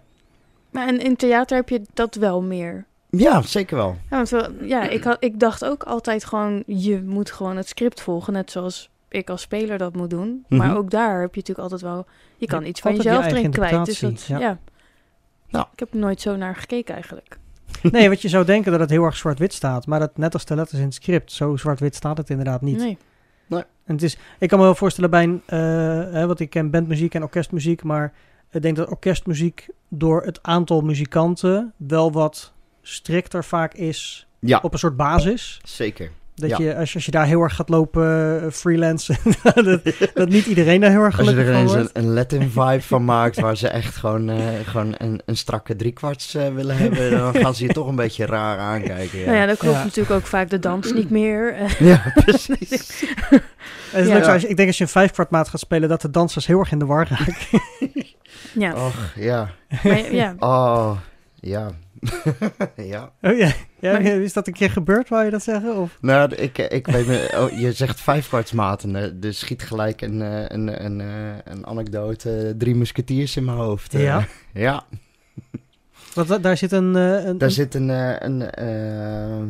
Maar 0.71 0.89
en 0.89 1.01
in 1.01 1.17
theater 1.17 1.57
heb 1.57 1.69
je 1.69 1.83
dat 1.95 2.15
wel 2.15 2.43
meer. 2.43 2.87
Ja, 3.11 3.43
zeker 3.43 3.77
wel. 3.77 3.97
Ja, 4.11 4.17
want 4.17 4.29
wel, 4.29 4.47
ja 4.63 4.89
ik, 4.89 5.05
had, 5.05 5.17
ik 5.21 5.41
dacht 5.41 5.65
ook 5.65 5.83
altijd 5.83 6.25
gewoon, 6.25 6.63
je 6.67 7.03
moet 7.03 7.31
gewoon 7.31 7.57
het 7.57 7.69
script 7.69 8.01
volgen. 8.01 8.33
Net 8.33 8.51
zoals 8.51 8.91
ik 9.09 9.31
als 9.31 9.41
speler 9.41 9.79
dat 9.79 9.95
moet 9.97 10.11
doen. 10.11 10.45
Maar 10.49 10.67
Mhm. 10.69 10.77
ook 10.77 10.91
daar 10.91 11.21
heb 11.21 11.35
je 11.35 11.41
natuurlijk 11.41 11.59
altijd 11.59 11.81
wel... 11.81 12.07
Je 12.37 12.47
kan 12.47 12.65
iets 12.65 12.81
van 12.81 12.91
je 12.91 12.97
jezelf 12.97 13.21
eigen 13.21 13.39
erin 13.39 13.51
kwijt. 13.51 13.85
Dus 13.85 13.99
dat, 14.01 14.11
interpretatie, 14.11 14.47
ja. 14.47 14.59
Nou. 15.49 15.67
Ik 15.73 15.79
heb 15.79 15.93
er 15.93 15.99
nooit 15.99 16.21
zo 16.21 16.37
naar 16.37 16.57
gekeken 16.57 16.95
eigenlijk. 16.95 17.39
Nee, 17.91 18.09
want 18.09 18.23
je 18.23 18.29
zou 18.29 18.45
denken 18.45 18.71
dat 18.71 18.81
het 18.81 18.91
heel 18.91 19.05
erg 19.05 19.17
zwart-wit 19.17 19.53
staat. 19.53 19.87
Maar 19.87 19.99
dat, 19.99 20.17
net 20.17 20.33
als 20.35 20.45
de 20.45 20.55
letters 20.55 20.79
in 20.79 20.85
het 20.85 20.95
script, 20.95 21.33
zo 21.33 21.57
zwart-wit 21.57 21.95
staat 21.95 22.17
het 22.17 22.31
inderdaad 22.31 22.61
niet. 22.61 22.79
Nee. 22.79 22.99
En 23.91 23.97
het 23.97 24.05
is, 24.05 24.17
ik 24.39 24.49
kan 24.49 24.59
me 24.59 24.65
wel 24.65 24.75
voorstellen 24.75 25.11
bij 25.11 25.23
een, 25.23 25.43
eh, 25.47 25.59
hè, 26.13 26.27
want 26.27 26.41
ik 26.41 26.51
ken 26.51 26.71
bandmuziek 26.71 27.15
en 27.15 27.23
orkestmuziek, 27.23 27.83
maar 27.83 28.13
ik 28.51 28.63
denk 28.63 28.77
dat 28.77 28.89
orkestmuziek 28.89 29.67
door 29.89 30.23
het 30.23 30.39
aantal 30.43 30.81
muzikanten 30.81 31.73
wel 31.77 32.13
wat 32.13 32.53
strikter 32.83 33.45
vaak 33.45 33.75
is 33.75 34.27
Ja, 34.39 34.59
op 34.63 34.73
een 34.73 34.79
soort 34.79 34.97
basis. 34.97 35.61
zeker. 35.65 36.11
Dat 36.35 36.51
Ja. 36.51 36.57
je, 36.59 36.77
als, 36.77 36.89
je- 36.89 36.95
als 36.95 37.05
je 37.05 37.11
daar 37.11 37.27
heel 37.27 37.41
erg 37.41 37.55
gaat 37.55 37.69
lopen 37.69 38.41
eh, 38.43 38.51
freelance, 38.51 39.15
dat, 39.55 39.81
dat 40.15 40.29
niet 40.29 40.47
iedereen 40.47 40.81
daar 40.81 40.91
heel 40.91 41.01
erg 41.03 41.19
Als 41.19 41.29
je 41.29 41.33
gelukkig 41.33 41.47
er 41.47 41.53
van 41.53 41.63
eens 41.63 41.73
wordt. 41.83 41.97
een, 41.97 42.05
een 42.05 42.13
Latin 42.13 42.51
vibe 42.51 42.83
van 42.83 43.05
maakt, 43.05 43.41
waar 43.41 43.57
ze 43.57 43.69
echt 43.69 43.97
gewoon, 43.97 44.31
eh, 44.31 44.39
gewoon 44.65 44.95
een, 44.99 45.21
een 45.27 45.37
strakke 45.37 45.77
driekwart 45.77 46.35
eh 46.37 46.55
willen 46.55 46.77
hebben, 46.77 47.11
dan 47.19 47.35
gaan 47.35 47.55
ze 47.55 47.67
je 47.67 47.73
toch 47.73 47.87
een 47.89 47.95
beetje 47.97 48.27
raar 48.27 48.59
aankijken. 48.59 49.19
Ja, 49.19 49.25
Nou 49.25 49.37
ja, 49.37 49.47
dan 49.47 49.57
klopt 49.57 49.77
Ja. 49.77 49.83
natuurlijk 49.85 50.15
ook 50.15 50.27
vaak 50.27 50.51
de 50.51 50.59
dans 50.59 50.93
niet 50.93 51.11
meer. 51.11 51.55
Ja, 51.79 52.13
precies. 52.15 53.05
Het 53.91 54.01
is 54.03 54.07
Ja. 54.09 54.15
leuk 54.15 54.25
zo 54.25 54.31
als 54.33 54.43
je- 54.43 54.49
ik 54.49 54.57
denk 54.57 54.69
als 54.69 54.79
je 54.79 54.85
een 54.85 54.91
vijfkwartmaat 54.91 55.49
gaat 55.49 55.61
spelen, 55.61 55.89
dat 55.89 56.01
de 56.01 56.11
dansers 56.11 56.47
heel 56.47 56.59
erg 56.59 56.73
in 56.73 56.79
de 56.79 56.87
war 56.87 57.09
raken. 57.09 57.61
ja. 58.55 58.75
Och, 58.87 59.13
ja. 59.17 59.51
Maar 59.85 60.13
ja, 60.13 60.35
Oh, 60.39 60.97
ja. 61.41 61.71
ja. 62.77 63.13
Oh, 63.23 63.39
ja. 63.39 63.53
Ja, 63.81 63.93
Maar- 63.93 64.03
is 64.03 64.33
dat 64.33 64.47
een 64.47 64.53
keer 64.53 64.71
gebeurd, 64.71 65.09
wou 65.09 65.25
je 65.25 65.31
dat 65.31 65.43
zeggen? 65.43 65.77
Of? 65.77 65.97
Nou, 66.01 66.35
ik, 66.35 66.59
ik 66.59 66.87
weet 66.87 67.07
me, 67.07 67.31
oh, 67.37 67.59
je 67.61 67.73
zegt 67.73 68.01
vijfkwartsmaten, 68.01 69.21
dus 69.21 69.39
schiet 69.39 69.63
gelijk 69.63 70.01
een, 70.01 70.23
eh, 70.23 70.45
een, 70.47 70.85
een, 70.85 71.01
eh, 71.01 71.53
een 71.53 71.67
anekdote, 71.67 72.55
drie 72.59 72.75
musketiers 72.75 73.37
in 73.37 73.45
mijn 73.45 73.57
hoofd. 73.57 73.95
eh. 73.95 74.03
Ja? 74.03 74.27
Ja, 74.53 74.83
Want 76.15 76.29
da- 76.29 76.39
daar 76.39 76.57
zit 76.57 76.73
een... 76.73 76.97
eh, 76.97 77.25
een 77.25 77.39
daar 77.39 77.49
een- 77.49 77.55
zit 77.55 77.75
een, 77.75 77.89
een 78.25 78.51
eh, 78.51 79.43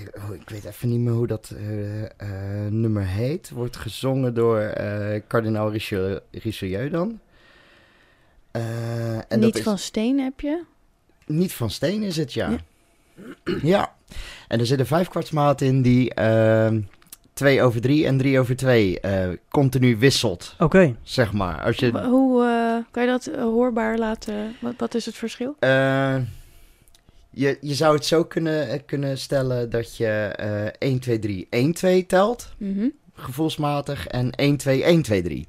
ik, 0.00 0.10
oh, 0.16 0.34
ik 0.34 0.48
weet 0.50 0.64
even 0.64 0.88
niet 0.88 1.00
meer 1.00 1.12
hoe 1.12 1.26
dat 1.26 1.52
eh, 1.56 2.04
eh, 2.04 2.72
nummer 2.72 3.06
heet. 3.06 3.50
Wordt 3.50 3.76
gezongen 3.76 4.34
door 4.34 4.58
eh 4.60 5.20
kardinaal 5.26 5.70
Richelieu, 5.70 6.18
Richelieu 6.30 6.88
dan. 6.90 7.20
Eh, 8.50 9.14
en 9.16 9.24
Niet 9.28 9.40
dat 9.40 9.56
is, 9.56 9.62
van 9.62 9.78
steen 9.78 10.18
heb 10.20 10.40
je. 10.40 10.62
Niet 11.26 11.52
van 11.52 11.70
steen 11.70 12.02
is 12.02 12.16
het, 12.16 12.32
ja. 12.32 12.50
Ja. 12.50 12.58
Ja. 13.62 13.94
En 14.48 14.58
er 14.60 14.66
zit 14.66 14.78
een 14.78 14.86
vijfkwartsmaat 14.86 15.60
in 15.60 15.82
die 15.82 16.14
ehm 16.14 16.80
2 17.32 17.62
over 17.62 17.80
3 17.80 18.06
en 18.06 18.18
3 18.18 18.38
over 18.38 18.56
2 18.56 19.00
eh, 19.00 19.28
continu 19.48 19.96
wisselt, 19.96 20.54
Oké, 20.58 20.96
zeg 21.02 21.32
maar. 21.32 21.62
Als 21.62 21.76
je, 21.76 21.90
Hoe 21.90 22.44
eh, 22.44 22.84
kan 22.90 23.02
je 23.02 23.08
dat 23.08 23.30
hoorbaar 23.36 23.98
laten? 23.98 24.56
Wat, 24.60 24.74
wat 24.76 24.94
is 24.94 25.06
het 25.06 25.14
verschil? 25.14 25.56
eh, 25.58 26.16
je, 27.38 27.58
je 27.60 27.74
zou 27.74 27.94
het 27.94 28.04
zo 28.06 28.24
kunnen, 28.24 28.68
eh, 28.68 28.78
kunnen 28.86 29.18
stellen 29.18 29.70
dat 29.70 29.96
je 29.96 30.06
eh 30.36 30.88
1, 30.88 30.98
2, 30.98 31.18
3, 31.18 31.46
1, 31.50 31.72
2 31.72 32.06
telt, 32.06 32.52
Mhm. 32.58 32.86
gevoelsmatig, 33.14 34.06
en 34.06 34.30
1, 34.36 34.56
2, 34.56 34.84
1, 34.86 35.02
2, 35.02 35.22
3. 35.22 35.44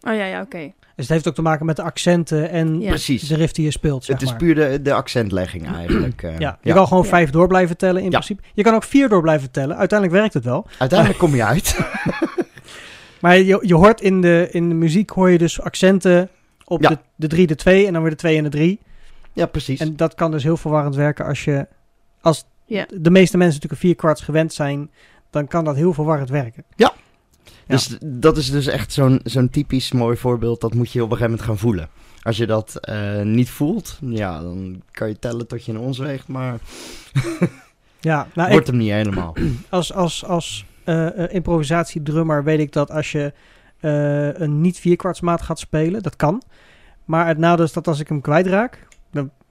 Oh 0.00 0.14
ja, 0.14 0.24
ja, 0.24 0.40
oké. 0.40 0.58
dus 0.58 1.04
het 1.04 1.08
heeft 1.08 1.28
ook 1.28 1.34
te 1.34 1.42
maken 1.42 1.66
met 1.66 1.76
de 1.76 1.82
accenten 1.82 2.50
en 2.50 2.80
Ja. 2.80 2.88
Precies. 2.88 3.28
de 3.28 3.34
riff 3.36 3.52
die 3.52 3.64
je 3.64 3.70
speelt, 3.70 4.04
zeg 4.04 4.14
Het 4.14 4.24
is 4.24 4.30
maar. 4.30 4.38
puur 4.38 4.54
de, 4.54 4.82
de 4.82 4.92
accentlegging 4.92 5.74
eigenlijk. 5.74 6.22
eh. 6.22 6.38
Ja, 6.38 6.58
je 6.62 6.72
kan 6.72 6.86
gewoon 6.86 7.02
Ja. 7.02 7.08
vijf 7.08 7.30
door 7.30 7.46
blijven 7.48 7.76
tellen 7.76 7.98
in 8.02 8.10
Ja. 8.10 8.18
principe. 8.18 8.42
Je 8.54 8.62
kan 8.62 8.74
ook 8.74 8.82
vier 8.84 9.08
door 9.08 9.22
blijven 9.22 9.50
tellen. 9.50 9.76
Uiteindelijk 9.76 10.20
werkt 10.20 10.34
het 10.34 10.44
wel. 10.44 10.66
Uiteindelijk 10.78 11.18
kom 11.18 11.34
je 11.34 11.44
uit. 11.44 11.76
Maar 13.20 13.36
je, 13.38 13.58
je 13.62 13.74
hoort 13.74 14.00
in 14.00 14.20
de, 14.20 14.48
in 14.50 14.68
de 14.68 14.74
muziek 14.74 15.10
hoor 15.10 15.30
je 15.30 15.38
dus 15.38 15.60
accenten 15.60 16.28
op 16.64 16.82
Ja. 16.82 16.88
de, 16.88 16.98
de 17.16 17.26
drie, 17.26 17.46
de 17.46 17.54
twee 17.54 17.86
en 17.86 17.92
dan 17.92 18.02
weer 18.02 18.10
de 18.10 18.16
twee 18.16 18.36
en 18.36 18.42
de 18.44 18.48
drie. 18.50 18.80
Ja, 19.36 19.46
precies. 19.46 19.80
En 19.80 19.96
dat 19.96 20.14
kan 20.14 20.30
dus 20.30 20.42
heel 20.42 20.56
verwarrend 20.56 20.94
werken 20.94 21.24
als 21.24 21.44
je... 21.44 21.66
Als 22.20 22.44
Ja. 22.64 22.86
de 22.88 23.10
meeste 23.10 23.36
mensen 23.36 23.54
natuurlijk 23.54 23.82
een 23.82 23.88
vierkwarts 23.88 24.22
gewend 24.22 24.52
zijn, 24.52 24.90
dan 25.30 25.46
kan 25.46 25.64
dat 25.64 25.76
heel 25.76 25.92
verwarrend 25.92 26.28
werken. 26.28 26.64
Ja. 26.76 26.92
Dus 27.66 27.96
dat 28.04 28.36
is 28.36 28.50
dus 28.50 28.66
echt 28.66 28.92
zo'n 28.92 29.20
zo'n 29.24 29.50
typisch 29.50 29.92
mooi 29.92 30.16
voorbeeld. 30.16 30.60
Dat 30.60 30.74
moet 30.74 30.92
je 30.92 31.02
op 31.02 31.10
een 31.10 31.16
gegeven 31.16 31.30
moment 31.30 31.48
gaan 31.48 31.58
voelen. 31.58 31.88
Als 32.22 32.36
je 32.36 32.46
dat 32.46 32.76
eh, 32.76 33.22
niet 33.22 33.50
voelt, 33.50 33.98
ja, 34.00 34.40
dan 34.40 34.82
kan 34.90 35.08
je 35.08 35.18
tellen 35.18 35.46
tot 35.46 35.64
je 35.64 35.72
een 35.72 35.78
ons 35.78 35.98
weegt, 35.98 36.28
maar 36.28 36.58
Ja, 38.00 38.26
nou, 38.34 38.46
ik, 38.46 38.52
wordt 38.52 38.66
hem 38.66 38.76
niet 38.76 38.90
helemaal. 38.90 39.34
als, 39.68 39.92
als, 39.92 40.24
als 40.24 40.64
eh, 40.84 41.24
eh, 41.24 41.34
improvisatiedrummer 41.34 42.44
weet 42.44 42.58
ik 42.58 42.72
dat 42.72 42.90
als 42.90 43.12
je 43.12 43.32
eh, 43.80 44.38
een 44.38 44.60
niet 44.60 44.78
vierkwartsmaat 44.78 45.42
gaat 45.42 45.58
spelen, 45.58 46.02
dat 46.02 46.16
kan. 46.16 46.42
Maar 47.04 47.26
het 47.26 47.38
nadeel 47.38 47.64
is 47.64 47.72
dat 47.72 47.86
als 47.88 48.00
ik 48.00 48.08
hem 48.08 48.20
kwijtraak, 48.20 48.85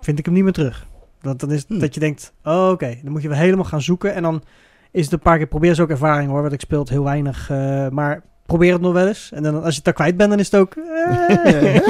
vind 0.05 0.19
ik 0.19 0.25
hem 0.25 0.33
niet 0.33 0.43
meer 0.43 0.53
terug. 0.53 0.85
Want 1.21 1.39
dan 1.39 1.51
is 1.51 1.65
Hmm. 1.67 1.79
dat 1.79 1.93
je 1.93 1.99
denkt, 1.99 2.33
oh, 2.43 2.69
oké, 2.71 2.97
dan 3.03 3.11
moet 3.11 3.21
je 3.21 3.27
weer 3.27 3.37
helemaal 3.37 3.65
gaan 3.65 3.81
zoeken. 3.81 4.13
En 4.13 4.21
dan 4.23 4.43
is 4.91 5.03
het 5.03 5.13
een 5.13 5.19
paar 5.19 5.37
keer, 5.37 5.47
probeer 5.47 5.71
is 5.71 5.79
ook 5.79 5.89
ervaring 5.89 6.29
hoor, 6.29 6.41
want 6.41 6.53
ik 6.53 6.59
speel 6.61 6.79
het 6.79 6.89
heel 6.89 7.03
weinig. 7.03 7.49
eh, 7.49 7.87
maar 7.89 8.23
probeer 8.45 8.73
het 8.73 8.81
nog 8.81 8.93
wel 8.93 9.07
eens. 9.07 9.31
En 9.31 9.43
dan, 9.43 9.55
als 9.55 9.69
je 9.69 9.75
het 9.75 9.83
dan 9.83 9.93
kwijt 9.93 10.17
bent, 10.17 10.29
dan 10.29 10.39
is 10.39 10.51
het 10.51 10.61
ook 10.61 10.75
eh, 10.75 11.81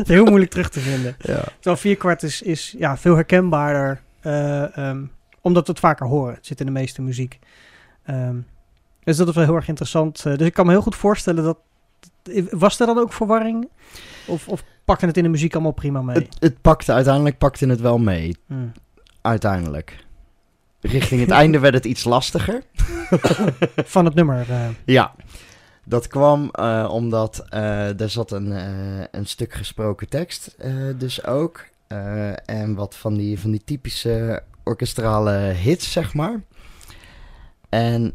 heel 0.14 0.24
moeilijk 0.24 0.50
terug 0.50 0.68
te 0.68 0.80
vinden. 0.80 1.16
ja. 1.18 1.42
Terwijl 1.54 1.76
vierkwart 1.76 2.22
is, 2.22 2.42
is 2.42 2.74
ja, 2.78 2.96
veel 2.96 3.14
herkenbaarder, 3.14 4.00
eh, 4.20 4.76
ehm, 4.78 5.04
omdat 5.40 5.66
we 5.66 5.72
het 5.72 5.80
vaker 5.80 6.06
horen. 6.06 6.34
Het 6.34 6.46
zit 6.46 6.60
in 6.60 6.66
de 6.66 6.72
meeste 6.72 7.02
muziek. 7.02 7.38
Ehm, 8.04 8.36
dus 9.04 9.16
dat 9.16 9.28
is 9.28 9.34
wel 9.34 9.44
heel 9.44 9.54
erg 9.54 9.68
interessant. 9.68 10.22
Dus 10.22 10.40
ik 10.46 10.52
kan 10.54 10.66
me 10.66 10.72
heel 10.72 10.82
goed 10.82 10.96
voorstellen 10.96 11.44
dat... 11.44 11.58
Was 12.50 12.80
er 12.80 12.86
dan 12.86 12.98
ook 12.98 13.12
verwarring? 13.12 13.68
Of, 14.26 14.48
of 14.48 14.62
pakte 14.86 15.06
het 15.06 15.16
in 15.16 15.22
de 15.22 15.28
muziek 15.28 15.54
allemaal 15.54 15.72
prima 15.72 16.02
mee? 16.02 16.16
Het, 16.16 16.36
het 16.38 16.60
pakte, 16.60 16.92
uiteindelijk 16.92 17.38
pakte 17.38 17.66
het 17.66 17.80
wel 17.80 17.98
mee. 17.98 18.36
Hmm. 18.46 18.72
Uiteindelijk. 19.20 20.04
Richting 20.80 21.20
het 21.20 21.30
einde 21.30 21.58
werd 21.58 21.74
het 21.74 21.84
iets 21.84 22.04
lastiger. 22.04 22.62
Van 23.94 24.04
het 24.04 24.14
nummer. 24.14 24.50
eh. 24.50 24.68
Ja, 24.84 25.14
dat 25.84 26.06
kwam 26.06 26.48
eh, 26.52 26.88
omdat 26.92 27.44
eh 27.48 28.00
er 28.00 28.10
zat 28.10 28.30
een, 28.30 28.50
een 29.10 29.26
stuk 29.26 29.52
gesproken 29.52 30.08
tekst 30.08 30.56
dus 30.96 31.24
ook. 31.24 31.64
En 32.44 32.74
wat 32.74 32.96
van 32.96 33.14
die, 33.14 33.40
van 33.40 33.50
die 33.50 33.62
typische 33.64 34.42
orkestrale 34.64 35.30
hits, 35.38 35.92
zeg 35.92 36.14
maar. 36.14 36.40
En 37.68 38.14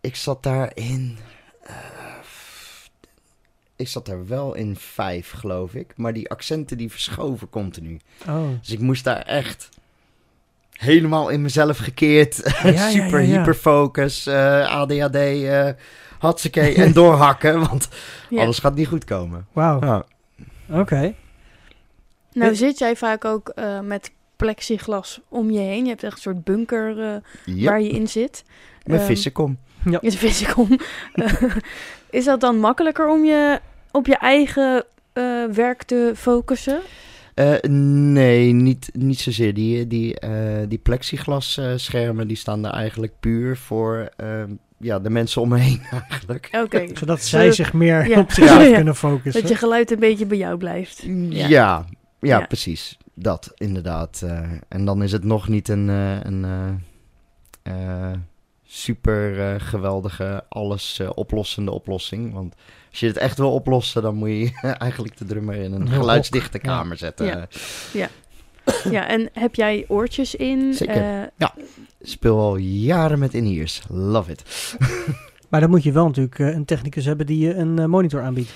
ik 0.00 0.16
zat 0.16 0.42
daarin... 0.42 1.18
ik 3.84 3.90
zat 3.90 4.06
daar 4.06 4.26
wel 4.26 4.54
in 4.54 4.76
vijf, 4.76 5.30
geloof 5.30 5.74
ik. 5.74 5.92
Maar 5.96 6.12
die 6.12 6.30
accenten 6.30 6.76
die 6.76 6.90
verschoven 6.90 7.50
continu. 7.50 7.98
oh. 8.28 8.48
Dus 8.60 8.70
ik 8.70 8.80
moest 8.80 9.04
daar 9.04 9.22
echt 9.22 9.68
helemaal 10.72 11.28
in 11.28 11.42
mezelf 11.42 11.78
gekeerd. 11.78 12.60
ja, 12.62 12.88
super 12.90 13.20
ja, 13.22 13.28
ja. 13.32 13.38
hyperfocus, 13.38 14.26
eh, 14.26 14.68
ADHD, 14.74 15.14
eh 15.16 15.68
hatsakee 16.18 16.74
en 16.74 16.92
doorhakken. 17.02 17.60
Want 17.60 17.88
Ja. 18.30 18.42
alles 18.42 18.58
gaat 18.58 18.74
niet 18.74 18.88
goed 18.88 19.04
komen. 19.04 19.46
Wauw, 19.52 19.80
Ja. 19.80 20.04
oké. 20.80 21.14
Nou 22.32 22.50
Eh. 22.50 22.56
zit 22.56 22.78
jij 22.78 22.96
vaak 22.96 23.24
ook 23.24 23.48
eh, 23.48 23.80
met 23.80 24.12
plexiglas 24.36 25.20
om 25.28 25.50
je 25.50 25.58
heen. 25.58 25.82
Je 25.84 25.88
hebt 25.90 26.02
echt 26.02 26.12
een 26.14 26.20
soort 26.20 26.44
bunker 26.44 27.00
eh, 27.00 27.16
Ja, 27.56 27.70
waar 27.70 27.80
je 27.80 27.88
in 27.88 28.08
zit. 28.08 28.44
met 28.84 28.96
Ehm, 28.98 29.06
vissen 29.06 29.32
kom. 29.32 29.58
Is 30.00 30.14
fysiek 30.14 30.56
om. 30.56 30.78
Eh, 31.12 31.42
is 32.10 32.24
dat 32.24 32.40
dan 32.40 32.58
makkelijker 32.58 33.08
om 33.08 33.24
je 33.24 33.60
op 33.94 34.06
je 34.06 34.16
eigen 34.16 34.84
eh, 35.12 35.44
werk 35.52 35.82
te 35.82 36.12
focussen? 36.16 36.80
Eh, 37.34 37.52
nee, 37.70 38.52
niet, 38.52 38.90
niet 38.92 39.18
zozeer. 39.20 39.54
Die, 39.54 39.86
die, 39.86 40.18
eh, 40.20 40.30
die 40.68 40.78
plexiglas 40.78 41.56
eh, 41.58 41.72
schermen 41.76 42.28
die 42.28 42.36
staan 42.36 42.62
daar 42.62 42.72
eigenlijk 42.72 43.12
puur 43.20 43.56
voor 43.56 44.10
ehm, 44.16 44.50
ja, 44.78 44.98
de 44.98 45.10
mensen 45.10 45.40
om 45.42 45.48
me 45.48 45.58
heen 45.58 45.80
eigenlijk. 46.10 46.48
Oké. 46.64 46.86
Zodat 46.94 47.22
zij 47.22 47.52
zich 47.52 47.72
meer 47.72 48.08
Ja. 48.08 48.18
op 48.20 48.30
zichzelf 48.36 48.68
Ja. 48.68 48.74
kunnen 48.74 48.96
focussen. 48.96 49.40
Dat 49.42 49.50
je 49.50 49.56
geluid 49.56 49.90
een 49.90 49.98
beetje 49.98 50.26
bij 50.26 50.38
jou 50.38 50.56
blijft. 50.58 51.02
Ja, 51.02 51.12
Ja. 51.30 51.48
ja, 51.48 51.86
Ja. 52.20 52.40
precies. 52.46 52.98
Dat, 53.14 53.52
inderdaad. 53.54 54.22
eh. 54.24 54.40
en 54.68 54.84
dan 54.84 55.02
is 55.02 55.12
het 55.12 55.24
nog 55.24 55.48
niet 55.48 55.68
een, 55.68 55.88
eh, 55.88 56.16
een 56.22 56.44
super 58.74 59.40
eh, 59.40 59.60
geweldige, 59.60 60.44
alles 60.48 60.98
eh, 60.98 61.10
oplossende 61.14 61.70
oplossing. 61.70 62.32
Want 62.32 62.54
als 62.90 63.00
je 63.00 63.06
het 63.06 63.16
echt 63.16 63.38
wil 63.38 63.52
oplossen, 63.52 64.02
dan 64.02 64.14
moet 64.14 64.28
je 64.28 64.50
eigenlijk 64.78 65.16
de 65.16 65.24
drummer 65.24 65.54
in 65.54 65.72
een 65.72 65.88
geluidsdichte 65.88 66.58
ja. 66.62 66.68
kamer 66.68 66.96
zetten. 66.96 67.26
Ja. 67.92 68.08
Ja, 68.90 69.08
en 69.08 69.28
heb 69.32 69.54
jij 69.54 69.84
oortjes 69.88 70.34
in? 70.34 70.74
Zeker. 70.74 71.30
Eh, 71.36 71.48
Speel 72.02 72.38
al 72.38 72.56
jaren 72.56 73.18
met 73.18 73.34
in-ears. 73.34 73.82
Love 73.88 74.30
it. 74.30 74.42
Maar 75.50 75.60
dan 75.60 75.70
moet 75.70 75.82
je 75.82 75.92
wel 75.92 76.06
natuurlijk 76.06 76.38
een 76.38 76.64
technicus 76.64 77.04
hebben 77.04 77.26
die 77.26 77.38
je 77.38 77.54
een 77.54 77.90
monitor 77.90 78.22
aanbiedt. 78.22 78.52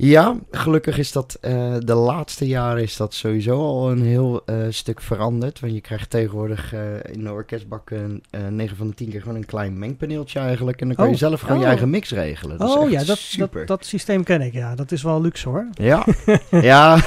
Ja, 0.00 0.36
gelukkig 0.50 0.98
is 0.98 1.12
dat 1.12 1.38
eh, 1.40 1.74
de 1.78 1.94
laatste 1.94 2.46
jaren 2.46 2.82
is 2.82 2.96
dat 2.96 3.14
sowieso 3.14 3.52
al 3.60 3.90
een 3.90 4.02
heel 4.02 4.42
eh, 4.46 4.56
stuk 4.70 5.00
veranderd. 5.00 5.60
Want 5.60 5.72
je 5.72 5.80
krijgt 5.80 6.10
tegenwoordig 6.10 6.72
eh, 6.72 6.80
in 7.12 7.24
de 7.24 7.32
orkestbakken 7.32 8.22
eh 8.30 8.46
9 8.46 8.76
van 8.76 8.86
de 8.88 8.94
10 8.94 9.10
keer 9.10 9.20
gewoon 9.20 9.36
een 9.36 9.46
klein 9.46 9.78
mengpaneeltje 9.78 10.38
eigenlijk. 10.38 10.80
En 10.80 10.86
dan 10.86 10.96
kan 10.96 11.06
je 11.06 11.12
Oh. 11.12 11.18
zelf 11.18 11.40
gewoon 11.40 11.56
je 11.56 11.62
Oh. 11.62 11.68
eigen 11.68 11.90
mix 11.90 12.10
regelen. 12.10 12.58
Dat 12.58 12.68
is 12.68 12.74
oh 12.74 12.82
echt 12.82 12.92
ja, 12.92 13.04
dat, 13.04 13.18
super. 13.18 13.58
dat, 13.58 13.78
dat 13.78 13.86
systeem 13.86 14.22
ken 14.22 14.40
ik. 14.40 14.52
Ja, 14.52 14.74
dat 14.74 14.92
is 14.92 15.02
wel 15.02 15.20
luxe 15.20 15.48
hoor. 15.48 15.66
Ja, 15.72 16.06
ja. 16.50 17.00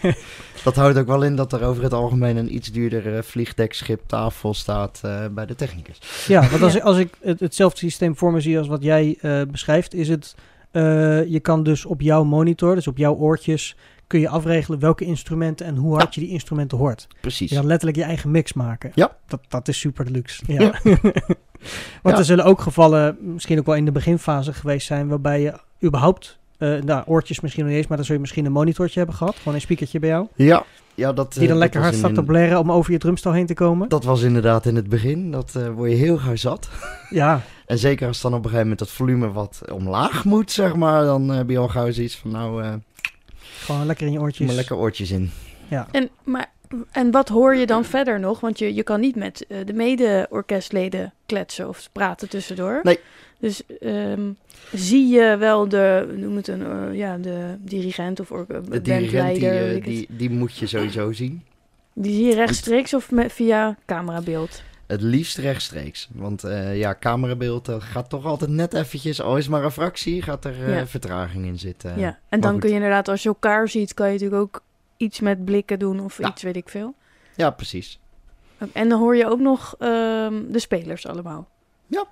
dat 0.64 0.74
houdt 0.74 0.98
ook 0.98 1.06
wel 1.06 1.22
in 1.22 1.36
dat 1.36 1.52
er 1.52 1.64
over 1.64 1.82
het 1.82 1.92
algemeen 1.92 2.36
een 2.36 2.54
iets 2.54 2.72
duurdere 2.72 3.22
vliegdekschip 3.22 4.00
tafel 4.06 4.54
staat 4.54 5.00
bij 5.32 5.46
de 5.46 5.54
technicus. 5.54 5.98
Ja, 6.28 6.48
want 6.48 6.62
als, 6.62 6.72
Ja. 6.72 6.78
ik, 6.78 6.84
als 6.84 6.96
ik 6.98 7.14
het, 7.20 7.40
hetzelfde 7.40 7.78
systeem 7.78 8.16
voor 8.16 8.32
me 8.32 8.40
zie 8.40 8.58
als 8.58 8.68
wat 8.68 8.82
jij 8.82 9.18
beschrijft, 9.50 9.94
is 9.94 10.08
het, 10.08 10.34
eh, 10.72 11.24
je 11.24 11.40
kan 11.40 11.62
dus 11.62 11.84
op 11.84 12.00
jouw 12.00 12.24
monitor, 12.24 12.74
dus 12.74 12.86
op 12.86 12.96
jouw 12.96 13.14
oortjes, 13.14 13.76
kun 14.06 14.20
je 14.20 14.28
afregelen 14.28 14.78
welke 14.78 15.04
instrumenten 15.04 15.66
en 15.66 15.76
hoe 15.76 15.94
hard 15.94 16.14
je 16.14 16.20
die 16.20 16.30
instrumenten 16.30 16.78
hoort. 16.78 17.06
Precies. 17.20 17.50
Je 17.50 17.56
kan 17.56 17.66
letterlijk 17.66 17.98
je 17.98 18.04
eigen 18.04 18.30
mix 18.30 18.52
maken. 18.52 18.90
Ja. 18.94 19.16
Dat, 19.26 19.40
dat 19.48 19.68
is 19.68 19.78
super 19.78 20.04
deluxe. 20.04 20.42
Ja. 20.46 20.60
Ja. 20.82 20.96
Want 22.02 22.18
er 22.18 22.24
zullen 22.24 22.44
ook 22.44 22.60
gevallen, 22.60 23.16
misschien 23.20 23.58
ook 23.58 23.66
wel 23.66 23.74
in 23.74 23.84
de 23.84 23.92
beginfase 23.92 24.52
geweest 24.52 24.86
zijn, 24.86 25.08
waarbij 25.08 25.40
je 25.40 25.58
überhaupt, 25.84 26.38
eh, 26.58 26.80
nou, 26.80 27.04
oortjes 27.06 27.40
misschien 27.40 27.62
nog 27.62 27.70
niet 27.72 27.80
eens, 27.80 27.88
maar 27.88 27.96
dan 27.96 28.06
zul 28.06 28.14
je 28.14 28.20
misschien 28.20 28.44
een 28.44 28.52
monitortje 28.52 28.98
hebben 28.98 29.16
gehad, 29.16 29.36
gewoon 29.36 29.54
een 29.54 29.60
speakertje 29.60 29.98
bij 29.98 30.08
jou, 30.08 30.26
Ja, 30.34 30.64
ja 30.94 31.12
dat, 31.12 31.32
die 31.32 31.42
eh, 31.42 31.48
dan 31.48 31.58
lekker 31.58 31.80
dat 31.80 31.88
hard 31.88 31.98
staat 32.00 32.14
te 32.14 32.22
blaren 32.22 32.58
om 32.58 32.72
over 32.72 32.92
je 32.92 32.98
drumstel 32.98 33.32
heen 33.32 33.46
te 33.46 33.54
komen. 33.54 33.88
Dat 33.88 34.04
was 34.04 34.22
inderdaad 34.22 34.66
in 34.66 34.76
het 34.76 34.88
begin. 34.88 35.30
Dat 35.30 35.54
eh, 35.56 35.68
word 35.68 35.90
je 35.90 35.96
heel 35.96 36.16
gauw 36.16 36.36
zat. 36.36 36.68
Ja, 37.10 37.42
En 37.66 37.78
zeker 37.78 38.06
als 38.06 38.20
dan 38.20 38.30
op 38.30 38.36
een 38.36 38.42
gegeven 38.44 38.62
moment 38.62 38.78
dat 38.78 38.90
volume 38.90 39.32
wat 39.32 39.60
omlaag 39.72 40.24
moet, 40.24 40.50
zeg 40.50 40.74
maar. 40.74 41.04
Dan 41.04 41.30
eh, 41.30 41.36
heb 41.36 41.48
je 41.50 41.58
al 41.58 41.68
gauw 41.68 41.90
zoiets 41.90 42.16
van, 42.16 42.30
nou, 42.30 42.62
eh 42.62 42.72
gewoon 43.58 43.86
lekker 43.86 44.06
in 44.06 44.12
je 44.12 44.20
oortjes. 44.20 44.46
maar 44.46 44.56
lekker 44.56 44.76
oortjes 44.76 45.10
in. 45.10 45.30
En, 45.92 46.10
maar 46.24 46.50
En 46.92 47.10
wat 47.10 47.28
hoor 47.28 47.56
je 47.56 47.66
dan 47.66 47.84
verder 47.84 48.20
nog? 48.20 48.40
Want 48.40 48.58
je, 48.58 48.74
je 48.74 48.82
kan 48.82 49.00
niet 49.00 49.16
met 49.16 49.46
eh, 49.48 49.58
de 49.64 49.72
mede-orkestleden 49.72 51.12
kletsen 51.26 51.68
of 51.68 51.88
praten 51.92 52.28
tussendoor. 52.28 52.80
Nee. 52.82 52.98
Dus 53.42 53.62
ehm, 53.80 54.30
zie 54.72 55.06
je 55.08 55.36
wel 55.36 55.68
de, 55.68 56.14
noem 56.16 56.36
het 56.36 56.48
een, 56.48 56.62
eh, 56.66 56.94
ja, 56.98 57.16
de 57.18 57.56
dirigent 57.58 58.20
of 58.20 58.30
or- 58.30 58.46
De 58.70 58.80
dirigent, 58.82 59.34
die, 59.34 59.48
eh, 59.50 59.84
die, 59.84 60.06
die 60.10 60.30
moet 60.30 60.56
je 60.56 60.66
sowieso 60.66 61.12
zien. 61.12 61.42
die 61.92 62.14
zie 62.14 62.24
je 62.26 62.34
rechtstreeks 62.34 62.94
of 62.94 63.10
met, 63.10 63.32
via 63.32 63.76
camerabeeld? 63.86 64.62
Het 64.86 65.02
liefst 65.02 65.36
rechtstreeks. 65.38 66.08
Want 66.12 66.44
eh, 66.44 66.78
ja, 66.78 66.96
camerabeeld 67.00 67.68
gaat 67.78 68.08
toch 68.10 68.24
altijd 68.26 68.50
net 68.50 68.74
eventjes, 68.74 69.20
al 69.22 69.36
is 69.36 69.48
maar 69.48 69.64
een 69.64 69.70
fractie, 69.70 70.22
gaat 70.22 70.44
er 70.44 70.70
Ja. 70.70 70.86
vertraging 70.86 71.44
in 71.46 71.58
zitten. 71.58 71.98
ja, 71.98 72.06
en 72.08 72.16
maar 72.30 72.40
dan 72.40 72.50
goed. 72.52 72.60
kun 72.60 72.68
je 72.68 72.74
inderdaad, 72.74 73.08
als 73.08 73.22
je 73.22 73.28
elkaar 73.28 73.68
ziet, 73.68 73.94
kan 73.94 74.06
je 74.06 74.12
natuurlijk 74.12 74.40
ook 74.42 74.62
iets 74.96 75.20
met 75.20 75.44
blikken 75.44 75.78
doen 75.78 76.00
of 76.00 76.18
Ja. 76.18 76.28
iets, 76.28 76.42
weet 76.42 76.56
ik 76.56 76.68
veel. 76.68 76.94
Ja, 77.36 77.50
precies. 77.50 77.98
En 78.72 78.88
dan 78.88 78.98
hoor 78.98 79.16
je 79.16 79.26
ook 79.26 79.40
nog 79.40 79.74
ehm, 79.78 80.34
de 80.48 80.58
spelers 80.58 81.06
allemaal. 81.06 81.48
Ja. 81.86 82.04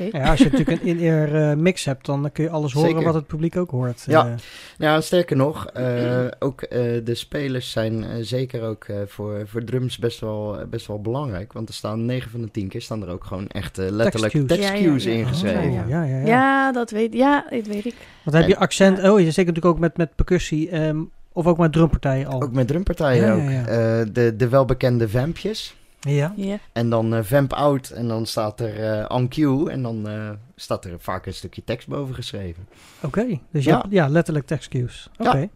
Oké. 0.00 0.18
Ja, 0.18 0.30
als 0.30 0.38
je 0.38 0.44
natuurlijk 0.50 0.82
een 0.82 0.86
in-ear 0.88 1.50
eh, 1.50 1.56
mix 1.56 1.84
hebt, 1.84 2.06
dan 2.06 2.30
kun 2.32 2.44
je 2.44 2.50
alles 2.50 2.72
horen 2.72 2.88
Zeker. 2.88 3.04
wat 3.04 3.14
het 3.14 3.26
publiek 3.26 3.56
ook 3.56 3.70
hoort. 3.70 4.04
Ja. 4.06 4.26
Eh, 4.26 4.32
Ja, 4.78 5.00
sterker 5.00 5.36
nog, 5.36 5.66
eh, 5.66 6.24
ook 6.38 6.62
eh, 6.62 6.80
de 7.04 7.14
spelers 7.14 7.70
zijn 7.70 8.04
zeker 8.24 8.62
ook 8.62 8.84
eh, 8.84 8.96
voor, 9.06 9.42
voor 9.46 9.64
drums 9.64 9.98
best 9.98 10.20
wel, 10.20 10.58
best 10.70 10.86
wel 10.86 11.00
belangrijk. 11.00 11.52
Want 11.52 11.68
er 11.68 11.74
staan 11.74 12.04
9 12.04 12.30
van 12.30 12.40
de 12.40 12.50
10 12.50 12.68
keer 12.68 12.82
staan 12.82 13.02
er 13.02 13.08
ook 13.08 13.24
gewoon 13.24 13.46
echt 13.48 13.76
letterlijk 13.76 14.32
Ja, 14.32 14.40
ja, 14.74 14.82
cues 14.82 15.04
ja. 15.04 15.10
ingeschreven. 15.10 15.62
oh, 15.82 15.88
ja. 15.88 16.04
ja, 16.04 16.18
ja, 16.26 16.72
dat 16.72 16.90
weet, 16.90 17.12
ja, 17.12 17.44
dat 17.50 17.66
weet 17.66 17.84
ik. 17.86 17.94
Want 17.94 18.24
dan 18.24 18.34
heb 18.34 18.46
je 18.48 18.54
En- 18.54 18.60
accent, 18.60 18.98
oh, 18.98 19.18
je 19.20 19.30
zeker 19.30 19.52
natuurlijk 19.52 19.64
ook 19.74 19.78
met, 19.78 19.96
met 19.96 20.14
percussie, 20.14 20.70
ehm, 20.70 20.98
of 21.32 21.46
ook 21.46 21.58
met 21.58 21.72
drumpartijen 21.72 22.26
al. 22.26 22.42
Ook 22.42 22.52
met 22.52 22.66
drumpartijen 22.68 23.26
Ja, 23.26 23.32
ook. 23.34 23.42
ja, 23.42 23.50
ja. 23.50 23.66
Eh, 24.00 24.06
de, 24.12 24.36
de 24.36 24.48
welbekende 24.48 25.08
vampjes. 25.08 25.76
Ja. 26.00 26.32
Ja. 26.36 26.58
En 26.72 26.90
dan 26.90 27.14
eh, 27.14 27.22
vamp 27.22 27.52
out 27.52 27.88
en 27.90 28.08
dan 28.08 28.26
staat 28.26 28.60
er 28.60 29.00
eh 29.00 29.16
on 29.16 29.28
cue 29.28 29.70
en 29.70 29.82
dan 29.82 30.08
eh, 30.08 30.30
staat 30.56 30.84
er 30.84 30.96
vaak 30.98 31.26
een 31.26 31.34
stukje 31.34 31.64
tekst 31.64 31.88
boven 31.88 32.14
geschreven. 32.14 32.68
Oké, 33.02 33.38
dus 33.50 33.64
Ja. 33.64 33.76
hebt 33.76 33.92
ja, 33.92 34.08
letterlijk 34.08 34.46
text 34.46 34.68
cues. 34.68 35.08
Oké. 35.18 35.36
Ja. 35.38 35.48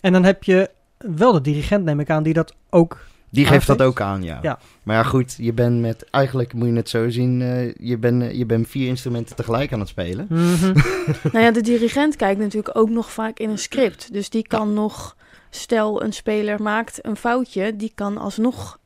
En 0.00 0.12
dan 0.12 0.24
heb 0.24 0.44
je 0.44 0.70
wel 0.98 1.32
de 1.32 1.40
dirigent, 1.40 1.84
neem 1.84 2.00
ik 2.00 2.10
aan, 2.10 2.22
die 2.22 2.32
dat 2.32 2.54
ook... 2.70 3.08
Die 3.32 3.46
geeft 3.46 3.66
dat 3.66 3.82
ook 3.82 4.00
aan, 4.00 4.22
ja. 4.22 4.38
Ja. 4.42 4.58
Maar 4.82 4.96
ja, 4.96 5.02
goed, 5.02 5.34
je 5.38 5.52
bent 5.52 5.80
met, 5.80 6.10
eigenlijk 6.10 6.52
moet 6.52 6.68
je 6.68 6.74
het 6.74 6.88
zo 6.88 7.08
zien, 7.08 7.42
eh, 7.42 7.74
je 7.74 7.98
bent 7.98 8.36
je 8.36 8.46
bent 8.46 8.68
vier 8.68 8.88
instrumenten 8.88 9.36
tegelijk 9.36 9.72
aan 9.72 9.78
het 9.80 9.88
spelen. 9.88 10.26
Mhm. 10.28 10.72
Nou 11.32 11.44
ja, 11.44 11.50
de 11.50 11.60
dirigent 11.60 12.16
kijkt 12.16 12.40
natuurlijk 12.40 12.76
ook 12.76 12.90
nog 12.90 13.12
vaak 13.12 13.38
in 13.38 13.50
een 13.50 13.58
script. 13.58 14.12
Dus 14.12 14.30
die 14.30 14.46
kan 14.46 14.72
nog, 14.74 15.16
stel 15.50 16.02
een 16.02 16.12
speler 16.12 16.62
maakt 16.62 17.06
een 17.06 17.16
foutje, 17.16 17.76
die 17.76 17.92
kan 17.94 18.18
alsnog 18.18 18.78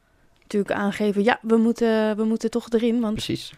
natuurlijk 0.44 0.74
aangeven, 0.74 1.24
ja, 1.24 1.38
we 1.42 1.56
moeten, 1.56 2.16
we 2.16 2.24
moeten 2.24 2.50
toch 2.50 2.70
erin. 2.70 3.00
Want 3.00 3.12
Precies. 3.14 3.52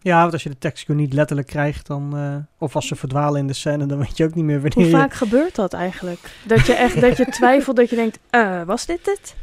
Ja, 0.00 0.20
want 0.20 0.32
als 0.32 0.42
je 0.42 0.48
de 0.48 0.58
tekstcue 0.58 0.96
niet 0.96 1.12
letterlijk 1.12 1.48
krijgt, 1.48 1.86
dan... 1.86 2.16
eh, 2.16 2.36
of 2.58 2.74
als 2.74 2.86
ze 2.86 2.96
verdwalen 2.96 3.40
in 3.40 3.46
de 3.46 3.52
scène, 3.52 3.86
dan 3.86 3.98
weet 3.98 4.16
je 4.16 4.24
ook 4.24 4.34
niet 4.34 4.44
meer 4.44 4.54
wanneer 4.60 4.74
hoe 4.74 4.84
je... 4.84 4.90
vaak 4.90 5.12
gebeurt 5.14 5.54
dat 5.54 5.72
eigenlijk? 5.72 6.18
Dat 6.46 6.66
je 6.66 6.72
echt, 6.74 7.00
dat 7.00 7.16
je 7.16 7.24
twijfelt, 7.38 7.76
dat 7.76 7.90
je 7.90 7.96
denkt, 7.96 8.18
eh, 8.30 8.62
was 8.62 8.86
dit 8.86 9.06
het? 9.06 9.34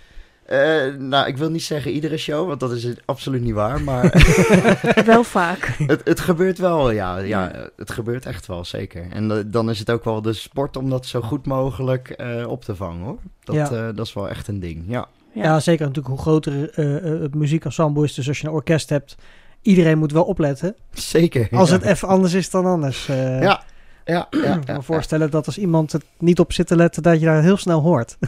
Eh, 0.46 0.94
nou, 1.00 1.28
ik 1.28 1.38
wil 1.38 1.50
niet 1.50 1.64
zeggen 1.64 1.92
iedere 1.92 2.18
show, 2.18 2.48
want 2.48 2.60
dat 2.60 2.72
is 2.72 2.84
het 2.84 3.02
absoluut 3.06 3.42
niet 3.42 3.54
waar. 3.54 3.82
Maar 3.82 4.24
Wel 5.06 5.24
vaak. 5.24 5.60
het, 5.88 6.02
het 6.04 6.20
gebeurt 6.20 6.58
wel, 6.58 6.92
ja, 6.92 7.18
ja. 7.18 7.70
Het 7.76 7.92
gebeurt 7.92 8.26
echt 8.26 8.46
wel, 8.46 8.66
zeker. 8.66 9.08
En 9.12 9.28
da- 9.28 9.44
dan 9.44 9.70
is 9.70 9.80
het 9.80 9.92
ook 9.92 10.04
wel 10.04 10.22
de 10.22 10.34
sport 10.34 10.78
om 10.78 10.90
dat 10.90 11.06
zo 11.06 11.22
goed 11.22 11.46
mogelijk 11.46 12.10
eh, 12.10 12.48
op 12.48 12.64
te 12.64 12.76
vangen, 12.76 13.04
hoor. 13.06 13.18
Dat, 13.44 13.56
Ja. 13.56 13.64
eh, 13.72 13.96
dat 13.96 14.06
is 14.06 14.14
wel 14.14 14.30
echt 14.30 14.48
een 14.48 14.60
ding, 14.60 14.84
ja. 14.88 15.08
Ja. 15.36 15.44
Ja, 15.44 15.60
zeker 15.60 15.86
natuurlijk 15.88 16.14
hoe 16.16 16.24
groter 16.24 16.70
eh, 16.74 16.96
eh, 17.14 17.22
het 17.22 17.36
muziekensemble 17.36 18.04
is. 18.04 18.14
Dus 18.14 18.28
als 18.28 18.40
je 18.40 18.48
een 18.48 18.54
orkest 18.54 18.90
hebt, 18.90 19.16
iedereen 19.62 19.98
moet 19.98 20.12
wel 20.12 20.24
opletten. 20.24 20.76
Zeker. 20.94 21.48
Als 21.52 21.70
ja. 21.70 21.76
het 21.76 21.84
even 21.86 22.08
anders 22.08 22.34
is 22.34 22.50
dan 22.50 22.66
anders. 22.66 23.08
eh. 23.10 23.42
Ja, 23.42 23.42
ja, 23.42 23.64
ja. 24.06 24.28
ik 24.30 24.44
ja, 24.44 24.58
kan 24.60 24.76
me 24.76 24.82
voorstellen 24.82 25.32
dat 25.32 25.46
als 25.46 25.58
iemand 25.58 25.92
het 25.92 26.06
niet 26.20 26.40
op 26.40 26.54
zit 26.54 26.68
te 26.68 26.76
letten, 26.76 27.04
dat 27.04 27.20
je 27.20 27.26
daar 27.26 27.42
heel 27.42 27.58
snel 27.58 27.82
hoort. 27.82 28.18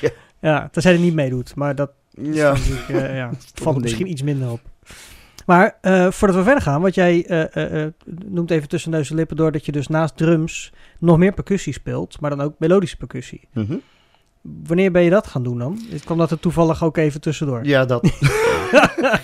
Ja. 0.00 0.10
ja, 0.40 0.68
tenzij 0.72 0.92
hij 0.92 1.00
niet 1.00 1.14
meedoet. 1.14 1.54
Maar 1.54 1.74
dat 1.74 1.90
Ja. 2.10 2.54
eh, 2.88 3.16
ja, 3.16 3.30
valt 3.62 3.80
misschien 3.82 4.10
iets 4.10 4.22
minder 4.22 4.50
op. 4.50 4.60
Maar 5.46 5.78
eh, 5.80 6.10
voordat 6.10 6.36
we 6.36 6.42
verder 6.42 6.62
gaan, 6.62 6.80
wat 6.80 6.94
jij 6.94 7.26
eh, 7.26 7.56
eh, 7.56 7.82
eh, 7.84 7.92
noemt 8.26 8.50
even 8.50 8.68
tussen 8.68 8.90
neus 8.90 9.10
en 9.10 9.16
lippen 9.16 9.36
door 9.36 9.52
dat 9.52 9.66
je 9.66 9.72
dus 9.72 9.86
naast 9.86 10.16
drums 10.16 10.72
nog 10.98 11.18
meer 11.18 11.32
percussie 11.32 11.72
speelt, 11.72 12.20
maar 12.20 12.30
dan 12.30 12.40
ook 12.40 12.54
melodische 12.58 12.96
percussie. 12.96 13.48
Mhm. 13.52 13.76
Wanneer 14.66 14.90
ben 14.92 15.02
je 15.02 15.10
dat 15.10 15.26
gaan 15.26 15.42
doen 15.42 15.58
dan? 15.58 15.80
Kwam 16.04 16.18
dat 16.18 16.30
er 16.30 16.40
toevallig 16.40 16.84
ook 16.84 16.96
even 16.96 17.20
tussendoor? 17.20 17.64
Ja, 17.66 17.84
dat. 17.84 18.10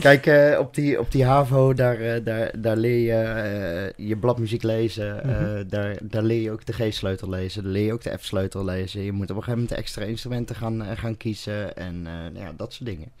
Kijk, 0.00 0.26
eh, 0.26 0.58
op, 0.58 0.74
die, 0.74 1.00
op 1.00 1.10
die 1.12 1.24
HAVO, 1.24 1.74
daar, 1.74 2.00
eh, 2.00 2.24
daar, 2.24 2.50
daar 2.58 2.76
leer 2.76 2.98
je 2.98 3.12
eh, 3.22 4.06
je 4.08 4.16
bladmuziek 4.16 4.62
lezen. 4.62 5.20
Mhm. 5.24 5.68
daar, 5.68 5.96
daar 6.02 6.22
leer 6.22 6.42
je 6.42 6.50
ook 6.50 6.66
de 6.66 6.72
G-sleutel 6.72 7.28
lezen. 7.28 7.62
Daar 7.62 7.72
leer 7.72 7.84
je 7.86 7.92
ook 7.92 8.02
de 8.02 8.16
F-sleutel 8.18 8.64
lezen. 8.64 9.02
Je 9.02 9.12
moet 9.12 9.30
op 9.30 9.36
een 9.36 9.42
gegeven 9.42 9.58
moment 9.60 9.78
extra 9.78 10.04
instrumenten 10.04 10.56
gaan, 10.56 10.82
gaan 10.96 11.16
kiezen. 11.16 11.76
En 11.76 12.02
nou 12.02 12.38
ja, 12.38 12.52
dat 12.56 12.72
soort 12.72 12.88
dingen. 12.88 13.12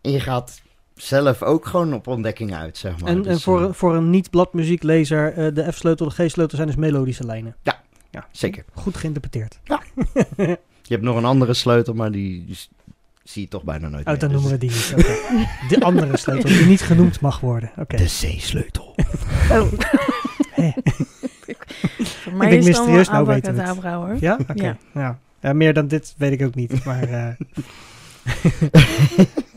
En 0.00 0.10
je 0.10 0.20
gaat 0.20 0.62
zelf 0.94 1.42
ook 1.42 1.66
gewoon 1.66 1.94
op 1.94 2.06
ontdekking 2.06 2.54
uit, 2.54 2.76
zeg 2.78 3.00
maar. 3.00 3.10
En, 3.10 3.16
en 3.16 3.22
Dus, 3.22 3.42
voor, 3.42 3.62
een- 3.62 3.74
voor 3.74 3.94
een 3.96 4.10
niet-bladmuzieklezer, 4.10 5.54
de 5.54 5.72
F-sleutel, 5.72 6.08
de 6.08 6.24
G-sleutel 6.24 6.56
zijn 6.56 6.68
dus 6.68 6.76
melodische 6.76 7.26
lijnen. 7.26 7.56
Ja, 7.62 7.80
ja. 8.10 8.26
zeker. 8.32 8.64
Goed 8.74 8.96
geïnterpreteerd. 8.96 9.58
Je 10.92 10.98
hebt 10.98 11.10
nog 11.10 11.16
een 11.20 11.28
andere 11.28 11.54
sleutel, 11.54 11.94
maar 11.94 12.10
die, 12.10 12.56
zie 13.22 13.42
je 13.42 13.48
toch 13.48 13.62
bijna 13.64 13.88
nooit 13.88 14.06
Oh, 14.06 14.18
dan 14.18 14.28
Dus- 14.30 14.40
noemen 14.40 14.50
we 14.50 14.58
die 14.58 14.70
niet. 14.70 14.94
De 15.78 15.80
andere 15.80 16.16
sleutel 16.16 16.48
die 16.48 16.66
niet 16.66 16.80
genoemd 16.80 17.20
mag 17.20 17.40
worden. 17.40 17.70
Oké. 17.76 17.96
De 17.96 18.04
C-sleutel. 18.04 18.94
Oh. 19.50 19.72
Voor 22.02 22.32
mij 22.32 22.48
denk 22.48 22.60
is 22.60 22.66
mysterieus, 22.66 23.08
nou 23.08 23.26
weten 23.26 23.54
we 23.54 23.60
het. 23.60 23.70
abracadabra, 23.70 24.06
hoor. 24.06 24.16
Ja? 24.20 24.38
Oké. 24.48 24.64
Ja. 24.64 24.76
Ja. 24.94 25.18
Ja. 25.40 25.52
meer 25.52 25.74
dan 25.74 25.88
dit 25.88 26.14
weet 26.18 26.32
ik 26.32 26.42
ook 26.42 26.54
niet. 26.54 26.84
Maar, 26.84 27.02
eh. 27.02 27.28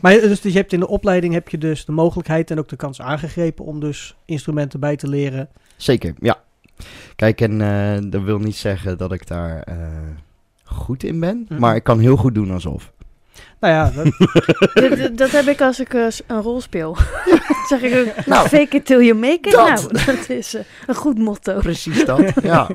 maar 0.00 0.12
dus, 0.12 0.40
dus 0.40 0.52
je 0.52 0.58
hebt 0.58 0.72
in 0.72 0.80
de 0.80 0.88
opleiding 0.88 1.32
heb 1.34 1.48
je 1.48 1.58
dus 1.58 1.84
de 1.84 1.92
mogelijkheid 1.92 2.50
en 2.50 2.58
ook 2.58 2.68
de 2.68 2.76
kans 2.76 3.00
aangegrepen 3.00 3.64
om 3.64 3.80
dus 3.80 4.16
instrumenten 4.24 4.80
bij 4.80 4.96
te 4.96 5.08
leren. 5.08 5.48
Zeker, 5.76 6.14
ja. 6.20 6.40
Kijk, 7.16 7.40
en 7.40 7.60
eh, 7.60 8.10
dat 8.10 8.22
wil 8.22 8.38
niet 8.38 8.56
zeggen 8.56 8.98
dat 8.98 9.12
ik 9.12 9.26
daar 9.26 9.62
eh, 9.62 9.76
goed 10.76 11.02
in 11.04 11.20
ben, 11.20 11.46
Mhm. 11.48 11.60
maar 11.60 11.74
ik 11.76 11.82
kan 11.84 11.98
heel 11.98 12.16
goed 12.16 12.34
doen 12.34 12.50
alsof. 12.50 12.92
Nou 13.60 13.74
ja, 13.74 13.90
dat, 13.90 14.04
Dat- 15.18 15.30
heb 15.30 15.46
ik 15.46 15.60
als 15.60 15.80
ik 15.80 15.94
eh, 15.94 16.06
een 16.26 16.42
rol 16.42 16.60
speel. 16.60 16.96
zeg 17.68 17.80
ik 17.82 17.94
ook, 18.18 18.26
Nou, 18.26 18.48
fake 18.48 18.76
it 18.76 18.86
till 18.86 19.00
you 19.04 19.14
make 19.18 19.38
it. 19.48 19.52
dat. 19.52 19.92
Nou, 19.92 20.06
dat 20.16 20.28
is 20.28 20.54
eh, 20.54 20.62
een 20.86 20.94
goed 20.94 21.18
motto. 21.18 21.58
Precies 21.58 22.04
dat, 22.04 22.32
ja. 22.42 22.68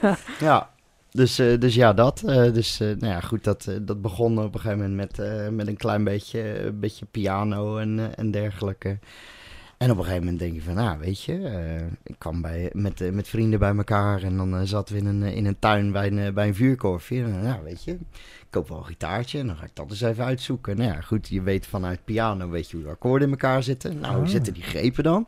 Ja. 0.00 0.16
ja. 0.40 0.70
Dus, 1.10 1.38
eh, 1.38 1.58
dus 1.60 1.74
ja, 1.74 1.92
dat. 1.92 2.22
eh, 2.26 2.52
dus 2.52 2.80
eh, 2.80 2.88
nou 2.88 3.12
ja, 3.12 3.20
goed, 3.20 3.44
dat, 3.44 3.68
dat 3.82 4.02
begon 4.02 4.38
op 4.38 4.54
een 4.54 4.60
gegeven 4.60 4.90
moment 4.90 4.96
met, 5.16 5.18
eh, 5.28 5.48
met 5.48 5.66
een 5.66 5.76
klein 5.76 6.04
beetje, 6.04 6.64
een 6.66 6.80
beetje 6.80 7.06
piano 7.10 7.76
en, 7.78 8.10
en 8.16 8.30
dergelijke. 8.30 8.98
En 9.84 9.90
op 9.90 9.96
een 9.96 10.04
gegeven 10.04 10.24
moment 10.24 10.42
denk 10.42 10.54
je 10.54 10.62
van, 10.62 10.74
nou, 10.74 10.98
weet 10.98 11.22
je, 11.22 11.38
eh, 11.48 11.86
ik 12.02 12.14
kwam 12.18 12.40
bij, 12.42 12.70
met, 12.72 13.00
eh, 13.00 13.10
met 13.10 13.28
vrienden 13.28 13.58
bij 13.58 13.76
elkaar 13.76 14.22
en 14.22 14.36
dan 14.36 14.54
eh, 14.56 14.60
zaten 14.64 14.94
we 14.94 15.00
in 15.00 15.06
een, 15.06 15.22
in 15.22 15.46
een 15.46 15.58
tuin 15.58 15.92
bij 15.92 16.06
een, 16.12 16.34
bij 16.34 16.46
een 16.48 16.54
vuurkorfje. 16.54 17.22
En, 17.22 17.42
nou, 17.42 17.62
weet 17.64 17.84
je, 17.84 17.90
ik 17.92 18.46
koop 18.50 18.68
wel 18.68 18.78
een 18.78 18.84
gitaartje 18.84 19.38
en 19.38 19.46
dan 19.46 19.56
ga 19.56 19.64
ik 19.64 19.70
dat 19.74 19.90
eens 19.90 20.00
even 20.00 20.24
uitzoeken. 20.24 20.76
Nou 20.76 20.92
ja, 20.92 21.00
goed, 21.00 21.28
je 21.28 21.42
weet 21.42 21.66
vanuit 21.66 22.04
piano, 22.04 22.48
weet 22.48 22.70
je 22.70 22.76
hoe 22.76 22.84
de 22.84 22.90
akkoorden 22.90 23.26
in 23.28 23.34
elkaar 23.34 23.62
zitten. 23.62 23.98
Nou, 24.00 24.14
hoe 24.14 24.24
Ah. 24.24 24.28
zitten 24.30 24.54
die 24.54 24.62
grepen 24.62 25.04
dan? 25.04 25.26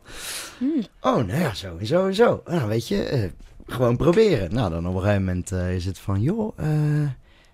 Hmm. 0.57 0.81
Oh, 1.01 1.15
nou 1.15 1.39
ja, 1.39 1.53
zo 1.53 1.77
en 1.77 1.85
zo 1.85 2.07
en 2.07 2.15
zo. 2.15 2.41
Nou, 2.45 2.67
weet 2.67 2.87
je, 2.87 3.29
gewoon 3.65 3.97
proberen. 3.97 4.53
Nou, 4.53 4.69
dan 4.69 4.87
op 4.87 4.95
een 4.95 5.01
gegeven 5.01 5.23
moment 5.23 5.51
is 5.51 5.85
het 5.85 5.99
van, 5.99 6.21
joh, 6.21 6.57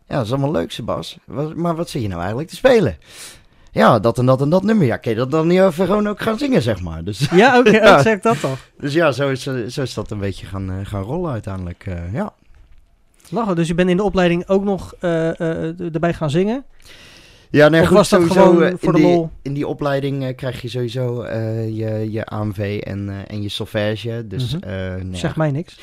ja, 0.08 0.16
dat 0.16 0.26
is 0.26 0.32
allemaal 0.32 0.52
leuk, 0.52 0.72
Sebas. 0.72 1.18
Maar 1.56 1.76
wat 1.76 1.90
zit 1.90 2.02
je 2.02 2.08
nou 2.08 2.20
eigenlijk 2.20 2.50
te 2.50 2.56
spelen? 2.56 2.98
Ja, 3.74 4.00
dat 4.00 4.18
en 4.18 4.26
dat 4.26 4.42
en 4.42 4.50
dat 4.50 4.64
nummer. 4.64 4.86
Ja, 4.86 4.98
kun 4.98 5.12
je 5.12 5.18
dat 5.18 5.32
dan 5.32 5.48
niet 5.48 5.60
even 5.60 5.86
gewoon 5.86 6.08
ook 6.08 6.22
gaan 6.22 6.38
zingen, 6.38 6.62
zeg 6.62 6.82
maar. 6.82 7.04
Dus, 7.04 7.28
ja, 7.32 7.60
oké, 7.60 7.72
Ja. 7.82 8.02
zeg 8.02 8.20
dat 8.20 8.40
toch. 8.40 8.58
dus 8.80 8.94
ja, 8.94 9.12
zo 9.12 9.30
is, 9.30 9.48
eh, 9.48 9.54
zo 9.68 9.82
is 9.82 9.94
dat 9.94 10.12
een 10.12 10.20
beetje 10.20 10.46
gaan, 10.46 10.70
eh, 10.72 10.76
gaan 10.84 11.02
rollen 11.04 11.32
uiteindelijk. 11.32 11.84
eh, 11.88 12.14
ja. 12.14 12.34
Lachen. 13.30 13.56
Dus 13.56 13.68
je 13.68 13.76
bent 13.76 13.90
in 13.90 13.98
de 13.98 14.04
opleiding 14.04 14.48
ook 14.48 14.64
nog 14.64 14.94
erbij 15.00 16.14
gaan 16.14 16.30
zingen? 16.30 16.64
Ja, 17.50 17.70
nee, 17.70 17.82
Of 17.82 17.88
goed, 17.88 17.96
was 17.98 18.10
dat 18.10 18.22
sowieso, 18.22 18.44
gewoon 18.52 18.78
voor 18.80 18.96
in 18.96 19.02
de 19.02 19.08
die, 19.08 19.16
lol? 19.16 19.30
In 19.42 19.54
die 19.54 19.68
opleiding 19.68 20.36
krijg 20.36 20.62
je 20.62 20.68
sowieso 20.68 21.26
je, 21.28 22.08
je 22.12 22.26
AMV 22.26 22.82
en, 22.84 23.28
en 23.28 23.42
je 23.42 23.50
solfège. 23.50 24.26
Dus 24.28 24.56
Mhm. 24.56 24.68
nou 24.98 25.16
Zeg 25.16 25.36
mij 25.36 25.52
niks. 25.52 25.80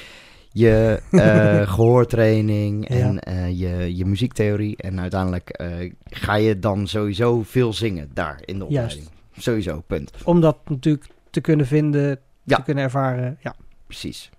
Je 0.53 1.03
eh, 1.11 1.69
gehoortraining 1.75 2.89
Ja. 2.89 2.97
en 2.97 3.19
eh, 3.19 3.59
je, 3.59 3.97
je 3.97 4.05
muziektheorie. 4.05 4.77
En 4.77 5.01
uiteindelijk 5.01 5.49
eh, 5.49 5.93
ga 6.05 6.35
je 6.35 6.59
dan 6.59 6.87
sowieso 6.89 7.43
veel 7.43 7.73
zingen 7.73 8.11
daar 8.15 8.41
in 8.45 8.59
de 8.59 8.67
Juist. 8.69 8.95
opleiding. 8.97 9.09
Sowieso, 9.37 9.83
punt. 9.87 10.13
Om 10.25 10.41
dat 10.41 10.57
natuurlijk 10.69 11.07
te 11.31 11.41
kunnen 11.41 11.67
vinden, 11.67 12.19
Ja. 12.45 12.57
te 12.57 12.63
kunnen 12.63 12.85
ervaren. 12.85 13.39
Ja. 13.43 13.55
Precies. 13.87 14.31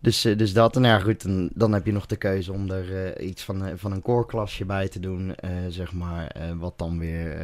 Dus, 0.00 0.20
dus 0.20 0.52
dat. 0.52 0.76
En 0.76 0.82
ja, 0.84 0.98
goed, 0.98 1.22
dan, 1.22 1.50
dan 1.54 1.72
heb 1.72 1.86
je 1.86 1.92
nog 1.92 2.06
de 2.06 2.16
keuze 2.16 2.52
om 2.52 2.70
er 2.70 3.20
iets 3.20 3.42
van, 3.42 3.62
van 3.78 3.92
een 3.92 4.02
koorklasje 4.02 4.64
bij 4.64 4.88
te 4.88 5.00
doen, 5.00 5.34
zeg 5.68 5.92
maar. 5.92 6.36
wat 6.58 6.78
dan 6.78 6.98
weer 6.98 7.36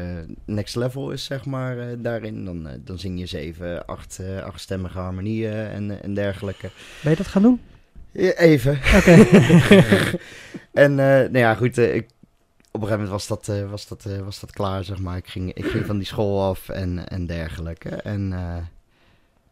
next 0.44 0.76
level 0.76 1.10
is, 1.10 1.24
zeg 1.24 1.44
maar, 1.44 2.00
daarin. 2.02 2.44
Dan, 2.44 2.68
dan 2.84 2.98
zing 2.98 3.18
je 3.18 3.26
zeven, 3.26 3.86
acht, 3.86 4.20
achtstemmige 4.44 4.98
harmonieën 4.98 5.52
en, 5.52 6.02
en 6.02 6.14
dergelijke. 6.14 6.70
Ben 7.02 7.10
je 7.10 7.16
dat 7.16 7.26
gaan 7.26 7.42
doen? 7.42 7.60
Even. 8.12 8.78
Oké. 8.96 9.12
en 10.84 10.90
eh, 10.90 11.30
nou 11.30 11.38
ja, 11.38 11.54
goed, 11.54 11.78
eh, 11.78 11.94
ik, 11.94 12.08
op 12.70 12.80
een 12.80 12.88
gegeven 12.88 12.90
moment 12.90 13.08
was 13.08 13.26
dat, 13.26 13.48
eh, 13.48 13.70
was, 13.70 13.88
dat, 13.88 14.06
was 14.24 14.40
dat 14.40 14.52
klaar, 14.52 14.84
zeg 14.84 14.98
maar. 14.98 15.16
Ik 15.16 15.26
ging, 15.26 15.52
ik 15.54 15.64
ging 15.64 15.86
van 15.86 15.96
die 15.96 16.06
school 16.06 16.48
af 16.48 16.68
en, 16.68 17.08
en 17.08 17.26
dergelijke. 17.26 17.88
En 17.88 18.34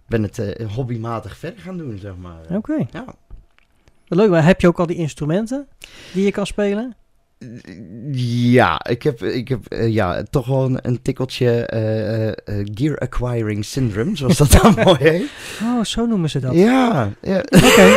ben 0.07 0.23
het 0.23 0.62
hobbymatig 0.75 1.37
verder 1.37 1.61
gaan 1.61 1.77
doen, 1.77 1.99
zeg 1.99 2.16
maar. 2.16 2.40
Oké. 2.51 2.87
Ja. 2.90 3.05
Leuk, 4.07 4.31
maar 4.31 4.44
heb 4.44 4.61
je 4.61 4.66
ook 4.66 4.79
al 4.79 4.87
die 4.87 4.97
instrumenten 4.97 5.68
die 6.12 6.25
je 6.25 6.31
kan 6.31 6.47
spelen? 6.47 6.97
Ja, 8.12 8.81
ik 8.88 9.03
heb, 9.03 9.22
ik 9.22 9.48
heb 9.48 9.66
eh, 9.66 9.88
ja, 9.88 10.22
toch 10.31 10.46
wel 10.46 10.64
een, 10.64 10.79
een 10.83 11.03
tikkeltje 11.03 11.66
eh, 11.66 12.29
eh, 12.29 12.35
gear 12.74 12.98
acquiring 12.98 13.64
syndrome, 13.64 14.16
zoals 14.16 14.37
dat 14.37 14.51
dan 14.51 14.74
mooi 14.85 14.98
heet. 14.98 15.31
Oh, 15.62 15.85
zo 15.85 16.07
noemen 16.07 16.31
ze 16.31 16.40
dat. 16.40 16.55
Ja, 16.55 17.12
ja. 17.22 17.38
Oké. 17.38 17.96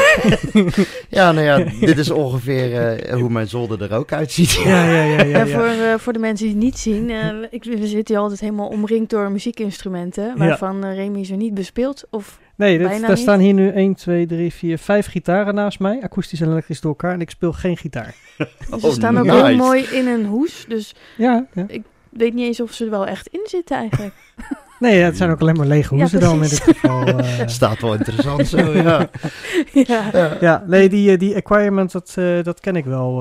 ja, 1.17 1.31
nou 1.31 1.45
ja, 1.45 1.57
dit 1.79 1.97
is 1.97 2.09
ongeveer 2.09 2.95
eh, 2.95 3.13
hoe 3.13 3.29
mijn 3.29 3.47
zolder 3.47 3.81
er 3.81 3.93
ook 3.93 4.11
uitziet. 4.11 4.51
Ja, 4.51 4.85
ja, 4.85 5.03
ja, 5.03 5.23
ja. 5.23 5.47
Voor, 5.47 5.63
eh, 5.63 5.97
voor 5.97 6.13
de 6.13 6.19
mensen 6.19 6.45
die 6.45 6.55
het 6.55 6.63
niet 6.63 6.77
zien, 6.77 7.09
eh, 7.09 7.27
ik, 7.49 7.63
we 7.63 7.87
zitten 7.87 8.15
hier 8.15 8.23
altijd 8.23 8.39
helemaal 8.39 8.67
omringd 8.67 9.09
door 9.09 9.31
muziekinstrumenten, 9.31 10.37
waarvan 10.37 10.85
Remy 10.85 11.25
ze 11.25 11.35
niet 11.35 11.53
bespeelt. 11.53 12.03
Of 12.09 12.39
Nee, 12.61 12.77
dit, 12.77 12.87
bijna 12.87 13.01
daar 13.01 13.09
niet. 13.15 13.19
staan 13.19 13.39
hier 13.39 13.53
nu 13.53 13.69
1, 13.69 13.95
2, 13.95 14.25
3, 14.25 14.53
4, 14.53 14.77
5 14.77 15.05
gitaren 15.07 15.55
naast 15.55 15.79
mij. 15.79 15.99
Akoestisch 16.03 16.41
en 16.41 16.49
elektrisch 16.49 16.81
door 16.81 16.91
elkaar. 16.91 17.13
En 17.13 17.21
ik 17.21 17.29
speel 17.29 17.53
geen 17.53 17.77
gitaar. 17.77 18.15
ze 18.37 18.45
Oh, 18.81 18.91
staan 18.91 19.17
ook 19.17 19.25
nice. 19.25 19.45
heel 19.45 19.55
mooi 19.55 19.81
in 19.83 20.07
een 20.07 20.25
hoes, 20.25 20.65
dus 20.67 20.95
Ja, 21.17 21.45
ja. 21.53 21.65
ik 21.67 21.81
weet 22.09 22.33
niet 22.33 22.45
eens 22.45 22.61
of 22.61 22.71
ze 22.73 22.83
er 22.83 22.89
wel 22.89 23.07
echt 23.07 23.27
in 23.27 23.41
zitten 23.43 23.77
eigenlijk. 23.77 24.13
Nee, 24.79 24.99
het 25.01 25.17
zijn 25.17 25.29
ook 25.31 25.41
alleen 25.41 25.55
maar 25.55 25.65
lege 25.67 25.95
Ja, 25.95 25.99
hoezen 26.01 26.19
dan 26.19 26.33
in 26.43 26.49
dit 26.49 26.61
geval. 26.61 27.05
eh. 27.17 27.47
Staat 27.47 27.81
wel 27.81 27.93
interessant 27.93 28.47
zo, 28.47 28.57
ja. 28.57 29.09
ja. 29.73 30.09
ja. 30.13 30.37
ja, 30.39 30.63
nee, 30.67 30.89
die, 30.89 31.11
eh, 31.11 31.19
die 31.19 31.35
acquirement, 31.35 31.91
dat, 31.91 32.13
eh, 32.17 32.43
dat 32.43 32.59
ken 32.59 32.75
ik 32.75 32.85
wel. 32.85 33.19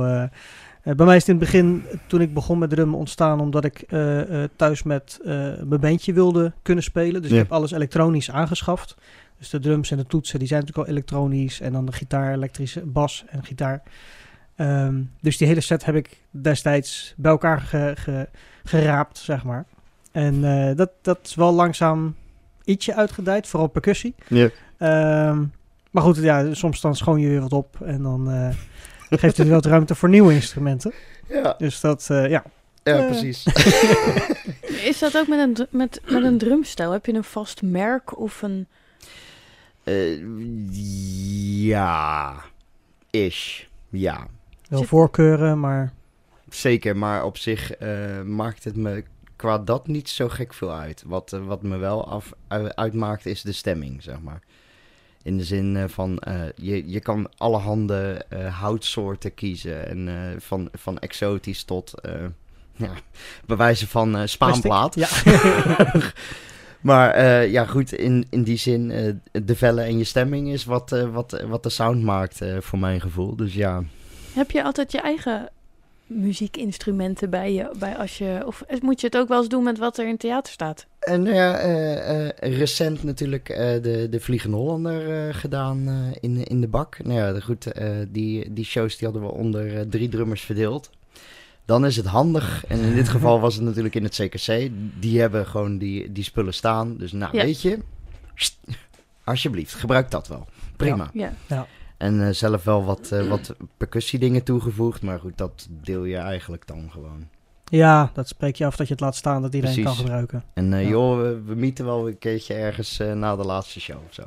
bij 0.82 1.06
mij 1.06 1.16
is 1.16 1.26
het 1.26 1.28
in 1.28 1.34
het 1.34 1.44
begin, 1.44 1.84
toen 2.06 2.20
ik 2.20 2.34
begon 2.34 2.58
met 2.58 2.70
drummen, 2.70 2.98
ontstaan 2.98 3.40
omdat 3.40 3.64
ik 3.64 3.84
eh, 3.88 4.42
eh, 4.42 4.48
thuis 4.56 4.82
met 4.82 5.18
eh, 5.24 5.32
mijn 5.64 5.80
bandje 5.80 6.12
wilde 6.12 6.52
kunnen 6.62 6.84
spelen. 6.84 7.22
Dus 7.22 7.30
Ja. 7.30 7.36
ik 7.36 7.42
heb 7.42 7.52
alles 7.52 7.70
elektronisch 7.72 8.30
aangeschaft. 8.30 8.96
Dus 9.40 9.50
de 9.50 9.58
drums 9.58 9.90
en 9.90 9.96
de 9.96 10.06
toetsen, 10.06 10.38
die 10.38 10.48
zijn 10.48 10.60
natuurlijk 10.60 10.88
al 10.88 10.94
elektronisch. 10.94 11.60
En 11.60 11.72
dan 11.72 11.86
de 11.86 11.92
gitaar, 11.92 12.32
elektrische 12.32 12.80
bas 12.80 13.24
en 13.28 13.44
gitaar. 13.44 13.82
Ehm, 14.56 15.02
dus 15.20 15.36
die 15.36 15.46
hele 15.46 15.60
set 15.60 15.84
heb 15.84 15.94
ik 15.94 16.16
destijds 16.30 17.14
bij 17.16 17.30
elkaar 17.30 17.60
ge- 17.60 17.92
ge- 17.96 18.28
geraapt, 18.64 19.18
zeg 19.18 19.44
maar. 19.44 19.64
En 20.12 20.44
eh, 20.44 20.76
dat, 20.76 20.90
dat 21.02 21.18
is 21.22 21.34
wel 21.34 21.52
langzaam 21.52 22.14
ietsje 22.64 22.94
uitgedijd, 22.94 23.46
vooral 23.46 23.68
percussie. 23.68 24.14
Ja. 24.28 24.48
Ehm, 24.78 25.44
maar 25.90 26.02
goed, 26.02 26.16
ja, 26.16 26.54
soms 26.54 26.80
dan 26.80 26.96
schoon 26.96 27.20
je 27.20 27.28
weer 27.28 27.40
wat 27.40 27.52
op 27.52 27.80
en 27.84 28.02
dan 28.02 28.30
eh, 28.30 28.48
geeft 29.18 29.36
het 29.36 29.48
wat 29.48 29.66
ruimte 29.66 29.94
voor 29.94 30.08
nieuwe 30.08 30.32
instrumenten. 30.34 30.92
Ja, 31.28 31.54
Dus 31.58 31.80
dat, 31.80 32.06
eh, 32.10 32.28
ja. 32.28 32.44
ja, 32.82 32.98
Eh. 32.98 33.06
precies. 33.06 33.46
Is 34.90 34.98
dat 34.98 35.16
ook 35.16 35.28
met 35.28 35.38
een, 35.38 35.66
met, 35.70 36.00
met 36.08 36.22
een 36.22 36.38
drumstijl? 36.38 36.90
Heb 36.92 37.06
je 37.06 37.14
een 37.14 37.24
vast 37.24 37.62
merk 37.62 38.18
of 38.18 38.42
een... 38.42 38.66
Eh, 39.84 40.20
ja, 41.66 42.34
ish, 43.10 43.64
ja. 43.88 44.26
Wel 44.68 44.82
voorkeuren, 44.82 45.60
maar 45.60 45.92
Zeker, 46.48 46.96
maar 46.96 47.24
op 47.24 47.36
zich 47.36 47.72
eh, 47.72 48.22
maakt 48.22 48.64
het 48.64 48.76
me 48.76 49.04
qua 49.36 49.58
dat 49.58 49.86
niet 49.86 50.08
zo 50.08 50.28
gek 50.28 50.54
veel 50.54 50.72
uit. 50.72 51.02
Wat, 51.06 51.32
eh, 51.32 51.46
wat 51.46 51.62
me 51.62 51.76
wel 51.76 52.08
af, 52.08 52.32
uitmaakt 52.74 53.26
is 53.26 53.42
de 53.42 53.52
stemming, 53.52 54.02
zeg 54.02 54.20
maar. 54.20 54.40
In 55.22 55.36
de 55.36 55.44
zin 55.44 55.88
van, 55.88 56.18
eh, 56.18 56.42
je, 56.54 56.90
je 56.90 57.00
kan 57.00 57.30
allerhande 57.36 58.24
eh 58.28 58.60
houtsoorten 58.60 59.34
kiezen. 59.34 59.88
En 59.88 60.08
eh, 60.08 60.40
van, 60.40 60.68
van 60.72 60.98
exotisch 60.98 61.64
tot, 61.64 62.00
eh 62.00 62.24
ja, 62.86 62.92
bewijzen 63.46 63.88
van 63.88 64.16
eh 64.16 64.26
spaanplaat. 64.26 64.94
Ja. 64.94 65.08
Maar 66.80 67.10
eh, 67.10 67.50
ja, 67.50 67.64
goed, 67.64 67.92
in, 67.92 68.26
in 68.30 68.42
die 68.42 68.56
zin, 68.56 68.90
eh, 68.90 69.12
de 69.44 69.56
vellen 69.56 69.84
en 69.84 69.98
je 69.98 70.04
stemming 70.04 70.48
is 70.48 70.64
wat, 70.64 70.92
eh, 70.92 71.12
wat, 71.12 71.44
wat 71.48 71.62
de 71.62 71.68
sound 71.68 72.02
maakt 72.02 72.40
voor 72.58 72.78
mijn 72.78 73.00
gevoel. 73.00 73.36
Dus 73.36 73.54
ja, 73.54 73.82
Heb 74.32 74.50
je 74.50 74.62
altijd 74.62 74.92
je 74.92 75.00
eigen 75.00 75.48
muziekinstrumenten 76.06 77.30
bij 77.30 77.52
je? 77.52 77.70
Bij 77.78 77.96
als 77.96 78.18
je 78.18 78.42
of 78.46 78.64
moet 78.80 79.00
je 79.00 79.06
het 79.06 79.16
ook 79.16 79.28
wel 79.28 79.38
eens 79.38 79.48
doen 79.48 79.64
met 79.64 79.78
wat 79.78 79.98
er 79.98 80.04
in 80.04 80.10
het 80.10 80.20
theater 80.20 80.52
staat? 80.52 80.86
En 81.00 81.22
nou 81.22 81.34
ja, 81.34 81.56
recent 82.38 83.02
natuurlijk 83.02 83.46
de, 83.82 84.06
de 84.10 84.20
Vliegende 84.20 84.56
Hollander 84.56 85.34
gedaan 85.34 86.12
in, 86.20 86.44
in 86.44 86.60
de 86.60 86.68
bak. 86.68 87.04
Nou 87.04 87.18
ja, 87.18 87.40
goed, 87.40 87.72
die, 88.08 88.52
die 88.52 88.64
shows 88.64 88.96
die 88.96 89.08
hadden 89.08 89.26
we 89.26 89.34
onder 89.34 89.88
drie 89.88 90.08
drummers 90.08 90.42
verdeeld. 90.42 90.90
Dan 91.70 91.84
is 91.86 91.96
het 91.96 92.06
handig, 92.06 92.66
en 92.66 92.80
in 92.80 92.94
dit 92.94 93.08
geval 93.08 93.40
was 93.46 93.54
het 93.54 93.64
natuurlijk 93.64 93.94
in 93.94 94.02
het 94.04 94.14
CKC, 94.14 94.70
die 95.00 95.20
hebben 95.20 95.46
gewoon 95.46 95.78
die, 95.78 96.12
die 96.12 96.24
spullen 96.24 96.54
staan. 96.54 96.96
Dus 96.96 97.12
nou, 97.12 97.36
Ja. 97.36 97.42
weet 97.44 97.62
je, 97.62 97.78
alsjeblieft, 99.24 99.74
gebruik 99.74 100.10
dat 100.10 100.28
wel. 100.28 100.46
Prima. 100.76 101.10
Ja. 101.12 101.32
En 101.96 102.26
eh, 102.26 102.32
zelf 102.34 102.64
wel 102.64 102.84
wat, 102.84 103.10
eh, 103.12 103.28
wat 103.28 103.54
percussiedingen 103.76 104.42
toegevoegd, 104.42 105.02
maar 105.02 105.18
goed, 105.18 105.38
dat 105.38 105.66
deel 105.70 106.04
je 106.04 106.16
eigenlijk 106.16 106.66
dan 106.66 106.88
gewoon. 106.92 107.28
ja, 107.64 108.10
dat 108.14 108.28
spreek 108.28 108.56
je 108.56 108.66
af 108.66 108.76
dat 108.76 108.86
je 108.86 108.92
het 108.92 109.02
laat 109.02 109.16
staan 109.16 109.42
dat 109.42 109.54
iedereen 109.54 109.74
Precies. 109.74 109.92
kan 109.96 110.00
gebruiken. 110.04 110.44
En 110.54 110.72
eh, 110.72 110.82
Ja. 110.82 110.88
joh, 110.88 111.20
we, 111.20 111.42
we 111.46 111.54
mieten 111.54 111.84
wel 111.84 112.08
een 112.08 112.18
keertje 112.18 112.54
ergens 112.54 112.98
eh, 112.98 113.12
na 113.12 113.36
de 113.36 113.44
laatste 113.44 113.80
show 113.80 113.98
of 114.08 114.14
zo. 114.14 114.22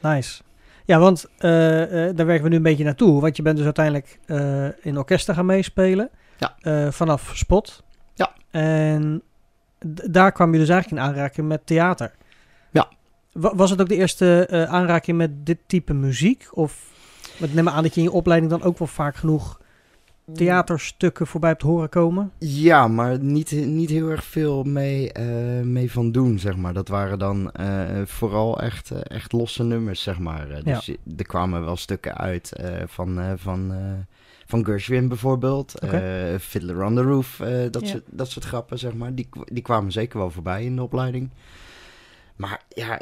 Nice. 0.08 0.42
Ja, 0.86 0.98
want 0.98 1.26
eh, 1.38 2.08
eh, 2.08 2.16
daar 2.16 2.26
werken 2.26 2.44
we 2.44 2.50
nu 2.50 2.56
een 2.56 2.62
beetje 2.62 2.84
naartoe. 2.84 3.20
Want 3.20 3.36
je 3.36 3.42
bent 3.42 3.56
dus 3.56 3.64
uiteindelijk 3.64 4.18
eh, 4.26 4.84
in 4.84 4.98
orkesten 4.98 5.34
gaan 5.34 5.46
meespelen. 5.46 6.10
Ja. 6.38 6.90
Vanaf 6.92 7.30
Spot. 7.34 7.82
Ja. 8.14 8.32
En 8.50 9.22
daar 10.10 10.32
kwam 10.32 10.52
je 10.52 10.58
dus 10.58 10.68
eigenlijk 10.68 11.02
in 11.02 11.08
aanraking 11.08 11.48
met 11.48 11.66
theater. 11.66 12.12
Ja. 12.70 12.88
Wa- 13.32 13.54
was 13.54 13.70
het 13.70 13.80
ook 13.80 13.88
de 13.88 13.96
eerste 13.96 14.48
aanraking 14.70 15.16
met 15.16 15.46
dit 15.46 15.58
type 15.66 15.94
muziek? 15.94 16.48
Of 16.50 16.92
neem 17.52 17.64
maar 17.64 17.72
aan 17.74 17.82
dat 17.82 17.94
je 17.94 18.00
in 18.00 18.06
je 18.06 18.12
opleiding 18.12 18.50
dan 18.50 18.62
ook 18.62 18.78
wel 18.78 18.88
vaak 18.88 19.16
genoeg 19.16 19.60
theaterstukken 20.34 21.26
voorbij 21.26 21.50
hebt 21.50 21.62
horen 21.62 21.88
komen? 21.88 22.32
Ja, 22.38 22.88
maar 22.88 23.18
niet, 23.18 23.50
niet 23.50 23.90
heel 23.90 24.08
erg 24.08 24.24
veel 24.24 24.62
mee, 24.62 25.12
eh, 25.12 25.60
mee 25.62 25.92
van 25.92 26.12
doen, 26.12 26.38
zeg 26.38 26.56
maar. 26.56 26.72
Dat 26.72 26.88
waren 26.88 27.18
dan 27.18 27.52
eh, 27.52 27.84
vooral 28.04 28.60
echt, 28.60 28.90
eh, 28.90 28.98
echt 29.02 29.32
losse 29.32 29.64
nummers, 29.64 30.02
zeg 30.02 30.18
maar. 30.18 30.62
Dus 30.64 30.88
er 31.16 31.26
kwamen 31.26 31.64
wel 31.64 31.76
stukken 31.76 32.16
uit 32.16 32.52
van, 32.86 33.38
van, 33.38 33.74
van 34.46 34.64
Gershwin 34.64 35.08
bijvoorbeeld. 35.08 35.74
Fiddler 36.40 36.84
on 36.84 36.94
the 36.94 37.02
Roof, 37.02 37.36
dat, 37.70 37.80
Ja. 37.82 37.86
soort, 37.88 38.04
dat 38.10 38.30
soort 38.30 38.44
grappen, 38.44 38.78
zeg 38.78 38.94
maar. 38.94 39.14
Die, 39.14 39.28
die 39.44 39.62
kwamen 39.62 39.92
zeker 39.92 40.18
wel 40.18 40.30
voorbij 40.30 40.64
in 40.64 40.76
de 40.76 40.82
opleiding. 40.82 41.30
Maar 42.36 42.62
ja, 42.68 43.00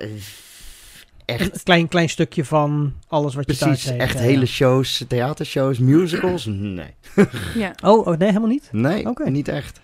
echt... 1.24 1.54
Een 1.54 1.62
klein, 1.62 1.88
klein 1.88 2.08
stukje 2.08 2.44
van 2.44 2.92
alles 3.08 3.34
wat 3.34 3.50
je 3.50 3.56
thuis 3.56 3.82
Precies, 3.82 4.00
echt 4.00 4.14
ja, 4.18 4.20
hele 4.20 4.40
ja. 4.40 4.46
shows, 4.46 5.04
theatershows, 5.08 5.78
musicals? 5.78 6.44
Nee. 6.46 6.94
ja. 7.54 7.74
Oh, 7.84 8.06
oh, 8.06 8.18
nee, 8.18 8.28
helemaal 8.28 8.48
niet? 8.48 8.68
Nee, 8.72 9.08
Oké. 9.08 9.30
niet 9.30 9.48
echt. 9.48 9.80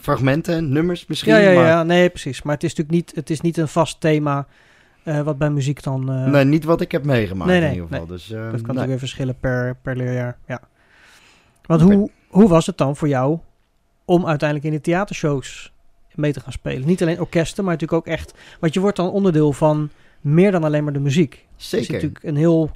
Fragmenten, 0.00 0.72
nummers 0.72 1.06
misschien, 1.06 1.32
Ja, 1.32 1.38
ja, 1.38 1.50
ja, 1.50 1.54
maar 1.60 1.66
ja, 1.66 1.82
nee, 1.82 2.08
precies. 2.08 2.42
Maar 2.42 2.54
het 2.54 2.64
is 2.64 2.74
natuurlijk 2.74 2.96
niet, 2.96 3.16
het 3.16 3.30
is 3.30 3.40
niet 3.40 3.56
een 3.56 3.68
vast 3.68 4.00
thema 4.00 4.46
eh, 5.02 5.20
wat 5.20 5.38
bij 5.38 5.50
muziek 5.50 5.82
dan... 5.82 6.12
eh, 6.12 6.24
nee, 6.26 6.44
niet 6.44 6.64
wat 6.64 6.80
ik 6.80 6.92
heb 6.92 7.04
meegemaakt 7.04 7.50
Nee, 7.50 7.56
in 7.56 7.62
nee, 7.64 7.72
ieder 7.72 7.88
geval. 7.88 8.06
nee. 8.06 8.16
Dus, 8.16 8.30
eh, 8.30 8.30
dat 8.30 8.40
kan 8.40 8.50
nee. 8.50 8.60
natuurlijk 8.60 8.88
weer 8.88 8.98
verschillen 8.98 9.38
per, 9.40 9.76
per 9.82 9.96
leerjaar. 9.96 10.38
Ja. 10.46 10.60
Want 11.66 11.80
hoe, 11.80 12.10
hoe 12.28 12.48
was 12.48 12.66
het 12.66 12.78
dan 12.78 12.96
voor 12.96 13.08
jou 13.08 13.38
om 14.04 14.26
uiteindelijk 14.26 14.68
in 14.68 14.74
de 14.76 14.80
theatershows 14.84 15.72
mee 16.14 16.32
te 16.32 16.40
gaan 16.40 16.52
spelen? 16.52 16.86
Niet 16.86 17.02
alleen 17.02 17.20
orkesten, 17.20 17.64
maar 17.64 17.72
natuurlijk 17.72 18.06
ook 18.08 18.14
echt... 18.14 18.34
Want 18.60 18.74
je 18.74 18.80
wordt 18.80 18.96
dan 18.96 19.10
onderdeel 19.10 19.52
van 19.52 19.90
meer 20.34 20.50
dan 20.50 20.64
alleen 20.64 20.84
maar 20.84 20.92
de 20.92 20.98
muziek. 21.00 21.32
Er 21.34 21.38
is 21.58 21.68
Zeker. 21.68 21.92
natuurlijk 21.92 22.24
een 22.24 22.36
heel 22.36 22.70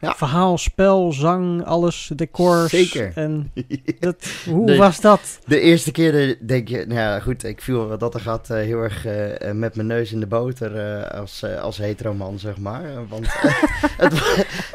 Ja. 0.00 0.14
verhaal, 0.14 0.58
spel, 0.58 1.12
zang, 1.12 1.64
alles, 1.64 2.10
decors. 2.16 2.70
Zeker. 2.70 3.12
En 3.14 3.52
dat, 4.00 4.24
hoe 4.48 4.66
De- 4.66 4.76
was 4.76 5.00
dat? 5.00 5.38
De 5.46 5.60
eerste 5.60 5.90
keer 5.92 6.12
de- 6.12 6.38
denk 6.46 6.68
je, 6.68 6.76
nou 6.76 7.00
ja, 7.00 7.20
goed, 7.20 7.44
ik 7.44 7.60
viel 7.62 7.86
wat 7.88 8.00
dat 8.00 8.14
er 8.14 8.20
gaat 8.20 8.50
eh, 8.50 8.56
heel 8.56 8.78
erg 8.82 9.06
eh, 9.06 9.48
eh, 9.48 9.54
met 9.56 9.74
mijn 9.76 9.86
neus 9.88 10.12
in 10.12 10.20
de 10.20 10.26
boter 10.26 10.76
eh, 10.76 11.20
als, 11.20 11.44
als 11.60 11.78
heteroman, 11.78 12.38
zeg 12.38 12.58
maar. 12.58 12.82
Want 13.08 13.26
het, 13.96 14.10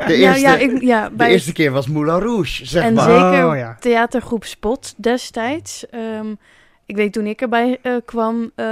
de, 0.08 0.14
ja, 0.18 0.30
eerste, 0.30 0.40
ja, 0.42 0.58
ik, 0.58 0.82
ja, 0.82 1.10
de 1.10 1.16
bij 1.16 1.30
eerste 1.32 1.52
keer 1.54 1.72
was 1.72 1.88
Moulin 1.88 2.20
Rouge, 2.20 2.66
zeg 2.66 2.84
En 2.84 2.94
maar. 2.94 3.04
zeker 3.10 3.48
Oh, 3.50 3.58
ja. 3.58 3.78
theatergroep 3.80 4.44
Spot 4.46 4.94
destijds. 4.98 5.90
Ehm, 5.90 6.34
ik 6.86 6.96
weet 6.96 7.14
toen 7.14 7.26
ik 7.26 7.42
erbij 7.42 7.80
eh, 7.82 7.94
kwam, 8.06 8.52
eh, 8.56 8.66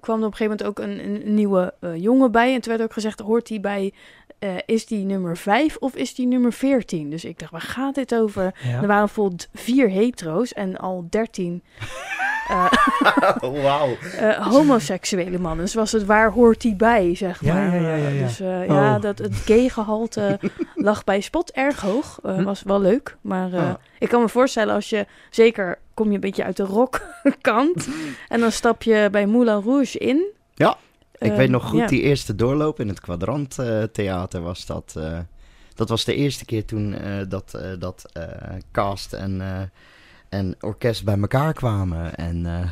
kwam 0.00 0.20
er 0.20 0.26
op 0.26 0.30
een 0.30 0.36
gegeven 0.36 0.56
moment 0.64 0.78
ook 0.78 0.86
een, 0.86 1.04
een 1.04 1.34
nieuwe 1.34 1.74
eh, 1.80 1.96
jongen 1.96 2.32
bij. 2.32 2.54
En 2.54 2.60
toen 2.60 2.72
werd 2.72 2.84
ook 2.84 2.92
gezegd, 2.92 3.20
hoort 3.20 3.48
hij 3.48 3.60
bij 3.60 3.92
eh, 4.38 4.56
is 4.66 4.86
die 4.86 5.04
nummer 5.04 5.36
5 5.36 5.76
of 5.76 5.94
is 5.94 6.14
die 6.14 6.26
nummer 6.26 6.52
14? 6.52 7.10
Dus 7.10 7.24
ik 7.24 7.38
dacht, 7.38 7.52
waar 7.52 7.60
gaat 7.60 7.94
dit 7.94 8.14
over? 8.14 8.42
Ja. 8.62 8.80
Er 8.80 8.86
waren 8.86 9.04
bijvoorbeeld 9.04 9.48
vier 9.54 9.88
hetero's 9.88 10.52
en 10.52 10.76
al 10.76 11.06
13 11.10 11.62
eh, 11.78 11.86
Wauw. 13.62 13.96
eh, 14.18 14.46
homoseksuele 14.46 15.38
mannen. 15.38 15.64
Dus 15.64 15.74
was 15.74 15.92
het 15.92 16.04
waar 16.04 16.30
hoort 16.30 16.60
die 16.60 16.74
bij, 16.76 17.14
zeg 17.14 17.40
Ja, 17.44 17.54
maar. 17.54 17.74
ja, 17.74 17.88
ja, 17.88 17.94
ja, 17.96 18.08
ja. 18.08 18.24
Dus 18.26 18.40
eh, 18.40 18.66
ja, 18.66 18.94
Oh. 18.96 19.02
dat, 19.02 19.18
het 19.18 19.34
gay-gehalte 19.34 20.38
lag 20.74 21.04
bij 21.04 21.20
Spot 21.20 21.50
erg 21.50 21.80
hoog. 21.80 22.18
Eh, 22.22 22.34
Hm. 22.36 22.42
Was 22.42 22.62
wel 22.62 22.80
leuk. 22.80 23.16
Maar 23.20 23.52
eh, 23.52 23.68
Ah. 23.68 23.74
ik 23.98 24.08
kan 24.08 24.20
me 24.20 24.28
voorstellen 24.28 24.74
als 24.74 24.88
je... 24.90 25.06
Zeker 25.30 25.78
kom 25.94 26.08
je 26.08 26.14
een 26.14 26.20
beetje 26.20 26.44
uit 26.44 26.56
de 26.56 26.62
rockkant. 26.64 27.88
en 28.28 28.40
dan 28.40 28.52
stap 28.52 28.82
je 28.82 29.08
bij 29.10 29.26
Moulin 29.26 29.60
Rouge 29.62 29.98
in. 29.98 30.24
Ja, 30.54 30.76
Ik 31.18 31.30
Eh, 31.30 31.36
weet 31.36 31.50
nog 31.50 31.64
goed, 31.68 31.78
ja. 31.78 31.86
die 31.86 32.00
eerste 32.02 32.34
doorloop 32.34 32.80
in 32.80 32.88
het 32.88 33.00
Kwadrant 33.00 33.58
eh, 33.58 33.82
Theater 33.82 34.42
was 34.42 34.66
dat. 34.66 34.94
eh, 34.96 35.18
dat 35.74 35.88
was 35.88 36.04
de 36.04 36.14
eerste 36.14 36.44
keer 36.44 36.64
toen 36.64 36.94
eh, 36.94 37.12
dat, 37.28 37.54
eh, 37.54 37.70
dat 37.78 38.04
eh, 38.12 38.22
cast 38.72 39.12
en, 39.12 39.40
eh, 39.40 39.60
en 40.30 40.54
orkest 40.60 41.04
bij 41.04 41.18
elkaar 41.18 41.52
kwamen. 41.52 42.14
En 42.14 42.46
eh. 42.46 42.70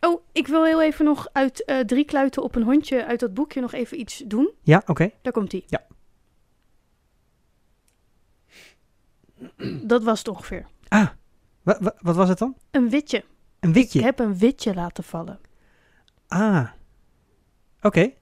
Oh, 0.00 0.22
ik 0.32 0.46
wil 0.46 0.64
heel 0.64 0.82
even 0.82 1.04
nog 1.04 1.28
uit 1.32 1.64
eh, 1.64 1.78
Drie 1.80 2.04
kluiten 2.04 2.42
op 2.42 2.54
een 2.54 2.62
hondje... 2.62 3.04
uit 3.06 3.20
dat 3.20 3.34
boekje 3.34 3.60
nog 3.60 3.72
even 3.72 4.00
iets 4.00 4.22
doen. 4.26 4.50
Ja, 4.62 4.82
oké. 4.86 5.10
Daar 5.22 5.32
komt 5.32 5.52
ie. 5.52 5.64
Ja. 5.66 5.86
Dat 9.82 10.02
was 10.02 10.18
het 10.18 10.28
ongeveer. 10.28 10.66
Ah, 10.88 11.08
wa- 11.62 11.78
wa- 11.80 11.96
wat 12.00 12.16
was 12.16 12.28
het 12.28 12.38
dan? 12.38 12.56
Een 12.70 12.88
witje. 12.90 13.24
Een 13.60 13.72
witje? 13.72 13.98
Ik 13.98 14.04
heb 14.04 14.18
een 14.18 14.38
witje 14.38 14.74
laten 14.74 15.04
vallen. 15.04 15.38
Ah, 16.28 16.68
oké. 17.82 18.00
Weet 18.00 18.14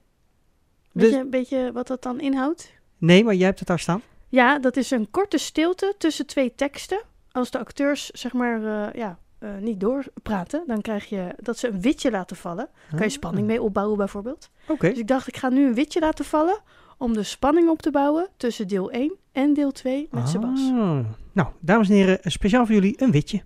Dus- 0.91 1.09
je 1.09 1.17
een 1.19 1.29
beetje 1.29 1.71
wat 1.71 1.87
dat 1.87 2.03
dan 2.03 2.19
inhoudt? 2.19 2.73
Nee, 2.97 3.23
maar 3.23 3.33
jij 3.35 3.45
hebt 3.45 3.59
het 3.59 3.67
daar 3.67 3.79
staan. 3.79 4.01
Ja, 4.27 4.59
dat 4.59 4.77
is 4.77 4.91
een 4.91 5.09
korte 5.11 5.37
stilte 5.37 5.95
tussen 5.97 6.25
twee 6.25 6.55
teksten. 6.55 7.01
Als 7.31 7.51
de 7.51 7.59
acteurs 7.59 8.09
zeg 8.09 8.33
maar 8.33 8.63
eh, 8.87 8.93
ja, 8.99 9.19
eh, 9.39 9.49
niet 9.59 9.79
doorpraten, 9.79 10.63
dan 10.67 10.81
krijg 10.81 11.05
je 11.09 11.33
dat 11.37 11.57
ze 11.57 11.67
een 11.67 11.81
witje 11.81 12.11
laten 12.11 12.35
vallen. 12.35 12.69
Kan 12.89 12.99
je 12.99 13.09
spanning 13.09 13.47
mee 13.47 13.61
opbouwen 13.61 13.97
bijvoorbeeld. 13.97 14.49
Ah, 14.63 14.69
Oké. 14.69 14.89
Dus 14.89 14.97
ik 14.97 15.07
dacht, 15.07 15.27
ik 15.27 15.37
ga 15.37 15.49
nu 15.49 15.65
een 15.67 15.73
witje 15.73 15.99
laten 15.99 16.25
vallen 16.25 16.59
om 16.97 17.13
de 17.13 17.23
spanning 17.23 17.69
op 17.69 17.81
te 17.81 17.91
bouwen 17.91 18.27
tussen 18.37 18.67
deel 18.67 18.91
1 18.91 19.13
en 19.31 19.53
deel 19.53 19.71
2 19.71 20.07
met 20.11 20.29
Sebas. 20.29 20.59
Ah. 20.71 20.99
Nou, 21.31 21.47
dames 21.59 21.89
en 21.89 21.95
heren, 21.95 22.19
speciaal 22.21 22.65
voor 22.65 22.75
jullie 22.75 23.01
een 23.03 23.11
witje. 23.11 23.41